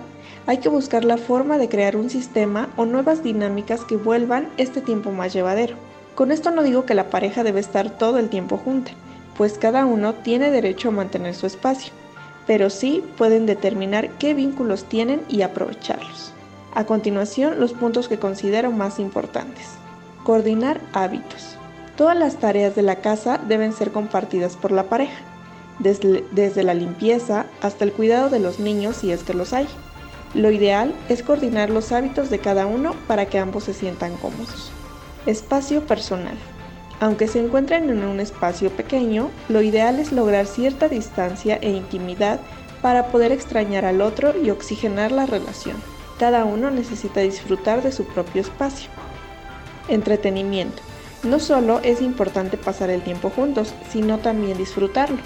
hay 0.48 0.58
que 0.58 0.70
buscar 0.70 1.06
la 1.06 1.18
forma 1.18 1.58
de 1.58 1.70
crear 1.70 1.96
un 1.96 2.10
sistema 2.10 2.70
o 2.76 2.86
nuevas 2.86 3.24
dinámicas 3.24 3.82
que 3.86 3.96
vuelvan 3.96 4.50
este 4.58 4.82
tiempo 4.82 5.12
más 5.12 5.34
llevadero. 5.34 5.76
Con 6.16 6.32
esto 6.32 6.52
no 6.52 6.64
digo 6.64 6.86
que 6.86 6.96
la 6.96 7.10
pareja 7.10 7.44
debe 7.44 7.60
estar 7.60 7.90
todo 7.90 8.18
el 8.18 8.30
tiempo 8.30 8.58
junta, 8.58 8.92
pues 9.38 9.58
cada 9.58 9.86
uno 9.86 10.14
tiene 10.14 10.52
derecho 10.52 10.90
a 10.90 10.92
mantener 10.92 11.36
su 11.36 11.48
espacio, 11.48 11.94
pero 12.48 12.70
sí 12.70 13.04
pueden 13.18 13.46
determinar 13.46 14.10
qué 14.18 14.34
vínculos 14.34 14.84
tienen 14.86 15.22
y 15.30 15.44
aprovecharlos. 15.44 16.34
A 16.74 16.86
continuación, 16.86 17.60
los 17.60 17.74
puntos 17.74 18.08
que 18.08 18.20
considero 18.20 18.72
más 18.72 19.00
importantes. 19.00 19.68
Coordinar 20.24 20.80
hábitos. 20.94 21.58
Todas 21.96 22.18
las 22.18 22.38
tareas 22.38 22.76
de 22.76 22.82
la 22.82 22.98
casa 22.98 23.40
deben 23.48 23.74
ser 23.74 23.92
compartidas 23.92 24.56
por 24.56 24.72
la 24.72 24.84
pareja, 24.84 25.22
desde, 25.82 26.64
la 26.64 26.74
limpieza 26.74 27.46
hasta 27.62 27.84
el 27.84 27.94
cuidado 27.94 28.30
de 28.30 28.40
los 28.40 28.60
niños 28.60 28.98
si 28.98 29.12
es 29.12 29.24
que 29.24 29.34
los 29.34 29.54
hay. 29.54 29.68
Lo 30.34 30.52
ideal 30.52 30.94
es 31.10 31.24
coordinar 31.24 31.70
los 31.70 31.92
hábitos 31.92 32.30
de 32.30 32.40
cada 32.40 32.66
uno 32.66 32.96
para 33.08 33.26
que 33.26 33.40
ambos 33.40 33.66
se 33.66 33.74
sientan 33.74 34.16
cómodos. 34.18 34.72
Espacio 35.26 35.86
personal. 35.86 36.38
Aunque 37.00 37.28
se 37.28 37.40
encuentren 37.40 37.90
en 37.90 38.04
un 38.04 38.20
espacio 38.20 38.70
pequeño, 38.70 39.30
lo 39.50 39.62
ideal 39.62 40.00
es 40.00 40.12
lograr 40.12 40.46
cierta 40.46 40.88
distancia 40.88 41.58
e 41.62 41.72
intimidad 41.72 42.40
para 42.82 43.08
poder 43.08 43.32
extrañar 43.32 43.86
al 43.86 44.02
otro 44.02 44.34
y 44.40 44.52
oxigenar 44.52 45.12
la 45.12 45.26
relación. 45.26 45.78
Cada 46.20 46.46
uno 46.46 46.70
necesita 46.70 47.22
disfrutar 47.22 47.82
de 47.82 47.92
su 47.92 48.06
propio 48.06 48.42
espacio. 48.42 48.90
Entretenimiento. 49.88 50.82
No 51.24 51.40
solo 51.40 51.80
es 51.84 52.02
importante 52.02 52.58
pasar 52.58 52.90
el 52.90 53.02
tiempo 53.02 53.30
juntos, 53.30 53.74
sino 53.92 54.20
también 54.20 54.58
disfrutarlo. 54.58 55.20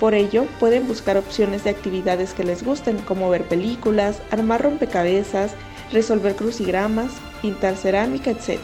Por 0.00 0.12
ello, 0.14 0.46
pueden 0.60 0.86
buscar 0.86 1.16
opciones 1.16 1.64
de 1.64 1.70
actividades 1.70 2.34
que 2.34 2.44
les 2.44 2.62
gusten, 2.62 2.98
como 2.98 3.30
ver 3.30 3.44
películas, 3.44 4.20
armar 4.30 4.62
rompecabezas, 4.62 5.52
resolver 5.90 6.36
crucigramas, 6.36 7.12
pintar 7.40 7.76
cerámica, 7.76 8.30
etc. 8.30 8.60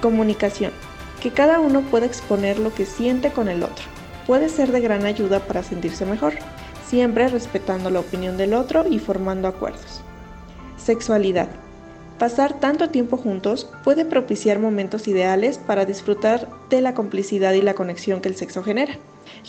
Comunicación. 0.00 0.72
Que 1.20 1.32
cada 1.32 1.58
uno 1.58 1.82
pueda 1.82 2.06
exponer 2.06 2.58
lo 2.58 2.72
que 2.72 2.86
siente 2.86 3.30
con 3.30 3.48
el 3.48 3.62
otro. 3.62 3.84
Puede 4.26 4.48
ser 4.48 4.70
de 4.70 4.80
gran 4.80 5.04
ayuda 5.04 5.40
para 5.40 5.64
sentirse 5.64 6.06
mejor, 6.06 6.34
siempre 6.86 7.28
respetando 7.28 7.90
la 7.90 8.00
opinión 8.00 8.36
del 8.36 8.54
otro 8.54 8.86
y 8.88 9.00
formando 9.00 9.48
acuerdos. 9.48 10.00
Sexualidad. 10.76 11.48
Pasar 12.20 12.60
tanto 12.60 12.90
tiempo 12.90 13.16
juntos 13.16 13.68
puede 13.82 14.04
propiciar 14.04 14.58
momentos 14.60 15.08
ideales 15.08 15.58
para 15.58 15.86
disfrutar 15.86 16.48
de 16.68 16.80
la 16.82 16.94
complicidad 16.94 17.54
y 17.54 17.62
la 17.62 17.74
conexión 17.74 18.20
que 18.20 18.28
el 18.28 18.36
sexo 18.36 18.62
genera. 18.62 18.98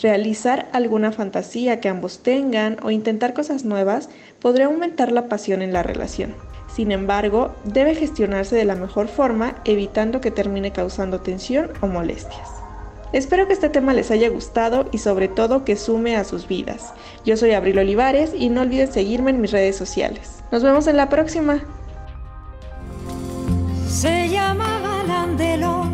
Realizar 0.01 0.69
alguna 0.73 1.11
fantasía 1.11 1.79
que 1.79 1.89
ambos 1.89 2.19
tengan 2.19 2.77
o 2.83 2.91
intentar 2.91 3.33
cosas 3.33 3.65
nuevas 3.65 4.09
podría 4.39 4.65
aumentar 4.65 5.11
la 5.11 5.27
pasión 5.27 5.61
en 5.61 5.73
la 5.73 5.83
relación. 5.83 6.33
Sin 6.73 6.91
embargo, 6.91 7.53
debe 7.65 7.95
gestionarse 7.95 8.55
de 8.55 8.65
la 8.65 8.75
mejor 8.75 9.07
forma, 9.07 9.55
evitando 9.65 10.21
que 10.21 10.31
termine 10.31 10.71
causando 10.71 11.19
tensión 11.19 11.69
o 11.81 11.87
molestias. 11.87 12.49
Espero 13.13 13.45
que 13.45 13.53
este 13.53 13.69
tema 13.69 13.93
les 13.93 14.09
haya 14.09 14.29
gustado 14.29 14.87
y 14.91 14.99
sobre 14.99 15.27
todo 15.27 15.65
que 15.65 15.75
sume 15.75 16.15
a 16.15 16.23
sus 16.23 16.47
vidas. 16.47 16.93
Yo 17.25 17.35
soy 17.35 17.51
Abril 17.51 17.79
Olivares 17.79 18.31
y 18.33 18.49
no 18.49 18.61
olviden 18.61 18.91
seguirme 18.91 19.31
en 19.31 19.41
mis 19.41 19.51
redes 19.51 19.75
sociales. 19.75 20.41
Nos 20.51 20.63
vemos 20.63 20.87
en 20.87 20.95
la 20.95 21.09
próxima 21.09 21.61
se 23.91 24.29
llamaba 24.29 25.03
Landelón, 25.03 25.91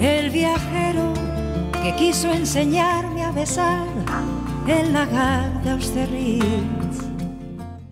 el 0.00 0.30
viajero 0.30 1.11
que 1.82 1.92
quiso 1.96 2.30
enseñarme 2.30 3.24
a 3.24 3.32
besar 3.32 3.88
el 4.68 4.92
lagar 4.92 5.50
de 5.64 5.70
Austerlitz. 5.70 6.81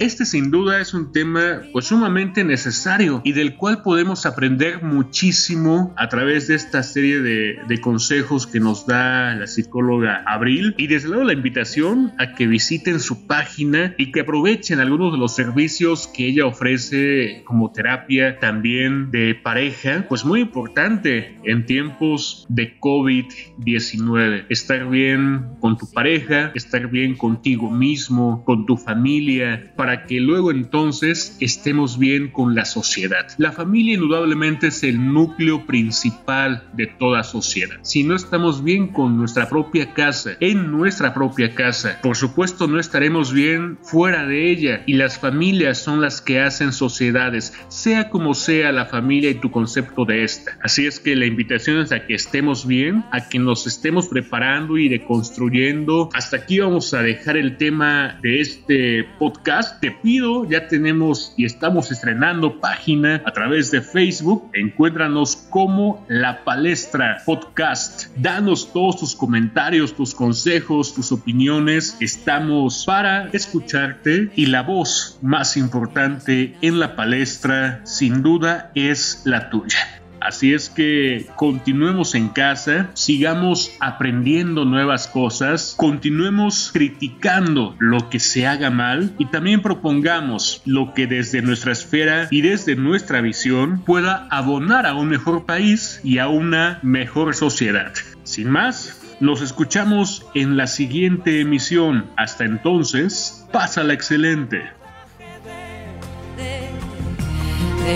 Este 0.00 0.24
sin 0.24 0.50
duda 0.50 0.80
es 0.80 0.94
un 0.94 1.12
tema 1.12 1.60
pues 1.74 1.84
sumamente 1.84 2.42
necesario 2.42 3.20
y 3.22 3.32
del 3.32 3.56
cual 3.56 3.82
podemos 3.82 4.24
aprender 4.24 4.82
muchísimo 4.82 5.92
a 5.98 6.08
través 6.08 6.48
de 6.48 6.54
esta 6.54 6.82
serie 6.82 7.20
de, 7.20 7.58
de 7.68 7.80
consejos 7.82 8.46
que 8.46 8.60
nos 8.60 8.86
da 8.86 9.34
la 9.34 9.46
psicóloga 9.46 10.24
Abril 10.26 10.74
y 10.78 10.86
desde 10.86 11.08
luego 11.08 11.24
la 11.24 11.34
invitación 11.34 12.14
a 12.18 12.34
que 12.34 12.46
visiten 12.46 12.98
su 12.98 13.26
página 13.26 13.94
y 13.98 14.10
que 14.10 14.20
aprovechen 14.20 14.80
algunos 14.80 15.12
de 15.12 15.18
los 15.18 15.34
servicios 15.34 16.06
que 16.06 16.28
ella 16.28 16.46
ofrece 16.46 17.42
como 17.44 17.70
terapia 17.70 18.38
también 18.38 19.10
de 19.10 19.34
pareja, 19.34 20.06
pues 20.08 20.24
muy 20.24 20.40
importante 20.40 21.38
en 21.44 21.66
tiempos 21.66 22.46
de 22.48 22.80
COVID-19. 22.80 24.46
Estar 24.48 24.88
bien 24.88 25.56
con 25.60 25.76
tu 25.76 25.92
pareja, 25.92 26.52
estar 26.54 26.88
bien 26.88 27.18
contigo 27.18 27.70
mismo, 27.70 28.42
con 28.46 28.64
tu 28.64 28.78
familia, 28.78 29.74
para 29.76 29.89
para 29.90 30.06
que 30.06 30.20
luego 30.20 30.52
entonces 30.52 31.36
estemos 31.40 31.98
bien 31.98 32.28
con 32.28 32.54
la 32.54 32.64
sociedad. 32.64 33.26
La 33.38 33.50
familia 33.50 33.94
indudablemente 33.94 34.68
es 34.68 34.84
el 34.84 35.12
núcleo 35.12 35.66
principal 35.66 36.62
de 36.74 36.86
toda 36.86 37.24
sociedad. 37.24 37.78
Si 37.82 38.04
no 38.04 38.14
estamos 38.14 38.62
bien 38.62 38.86
con 38.86 39.16
nuestra 39.16 39.48
propia 39.48 39.92
casa, 39.92 40.36
en 40.38 40.70
nuestra 40.70 41.12
propia 41.12 41.56
casa, 41.56 41.98
por 42.04 42.16
supuesto 42.16 42.68
no 42.68 42.78
estaremos 42.78 43.32
bien 43.32 43.78
fuera 43.82 44.24
de 44.28 44.52
ella 44.52 44.84
y 44.86 44.92
las 44.92 45.18
familias 45.18 45.78
son 45.78 46.00
las 46.00 46.20
que 46.20 46.40
hacen 46.40 46.72
sociedades, 46.72 47.52
sea 47.66 48.10
como 48.10 48.34
sea 48.34 48.70
la 48.70 48.86
familia 48.86 49.30
y 49.30 49.40
tu 49.40 49.50
concepto 49.50 50.04
de 50.04 50.22
esta. 50.22 50.56
Así 50.62 50.86
es 50.86 51.00
que 51.00 51.16
la 51.16 51.26
invitación 51.26 51.78
es 51.78 51.90
a 51.90 52.06
que 52.06 52.14
estemos 52.14 52.64
bien, 52.64 53.02
a 53.10 53.28
que 53.28 53.40
nos 53.40 53.66
estemos 53.66 54.06
preparando 54.06 54.78
y 54.78 54.88
reconstruyendo. 54.88 56.10
Hasta 56.12 56.36
aquí 56.36 56.60
vamos 56.60 56.94
a 56.94 57.02
dejar 57.02 57.36
el 57.36 57.56
tema 57.56 58.20
de 58.22 58.40
este 58.40 59.04
podcast 59.18 59.79
te 59.80 59.90
pido, 59.90 60.48
ya 60.48 60.68
tenemos 60.68 61.32
y 61.36 61.44
estamos 61.44 61.90
estrenando 61.90 62.60
página 62.60 63.22
a 63.24 63.32
través 63.32 63.70
de 63.70 63.80
Facebook. 63.80 64.50
Encuéntranos 64.52 65.36
como 65.50 66.04
La 66.08 66.44
Palestra 66.44 67.22
Podcast. 67.24 68.06
Danos 68.16 68.72
todos 68.72 68.98
tus 68.98 69.14
comentarios, 69.14 69.94
tus 69.94 70.14
consejos, 70.14 70.94
tus 70.94 71.12
opiniones. 71.12 71.96
Estamos 72.00 72.84
para 72.86 73.28
escucharte 73.32 74.30
y 74.36 74.46
la 74.46 74.62
voz 74.62 75.18
más 75.22 75.56
importante 75.56 76.54
en 76.60 76.78
la 76.78 76.94
palestra 76.94 77.80
sin 77.84 78.22
duda 78.22 78.70
es 78.74 79.22
la 79.24 79.50
tuya. 79.50 79.99
Así 80.20 80.52
es 80.52 80.68
que 80.68 81.26
continuemos 81.36 82.14
en 82.14 82.28
casa, 82.28 82.90
sigamos 82.94 83.72
aprendiendo 83.80 84.64
nuevas 84.64 85.08
cosas, 85.08 85.74
continuemos 85.76 86.70
criticando 86.72 87.74
lo 87.78 88.10
que 88.10 88.20
se 88.20 88.46
haga 88.46 88.70
mal 88.70 89.12
y 89.18 89.26
también 89.26 89.62
propongamos 89.62 90.62
lo 90.66 90.92
que 90.94 91.06
desde 91.06 91.42
nuestra 91.42 91.72
esfera 91.72 92.28
y 92.30 92.42
desde 92.42 92.76
nuestra 92.76 93.20
visión 93.20 93.82
pueda 93.84 94.26
abonar 94.30 94.86
a 94.86 94.94
un 94.94 95.08
mejor 95.08 95.46
país 95.46 96.00
y 96.04 96.18
a 96.18 96.28
una 96.28 96.78
mejor 96.82 97.34
sociedad. 97.34 97.92
Sin 98.24 98.50
más, 98.50 99.00
nos 99.20 99.42
escuchamos 99.42 100.26
en 100.34 100.56
la 100.56 100.66
siguiente 100.66 101.40
emisión. 101.40 102.06
Hasta 102.16 102.44
entonces, 102.44 103.46
pásala 103.52 103.92
excelente. 103.92 104.79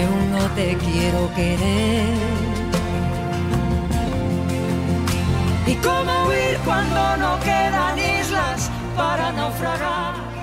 de 0.02 0.48
te 0.57 0.76
quiero 0.76 1.33
querer. 1.35 2.14
¿Y 5.66 5.74
cómo 5.76 6.28
huir 6.28 6.59
cuando 6.64 7.16
no 7.16 7.38
quedan 7.40 7.98
islas 7.98 8.70
para 8.96 9.33
naufragar? 9.33 10.34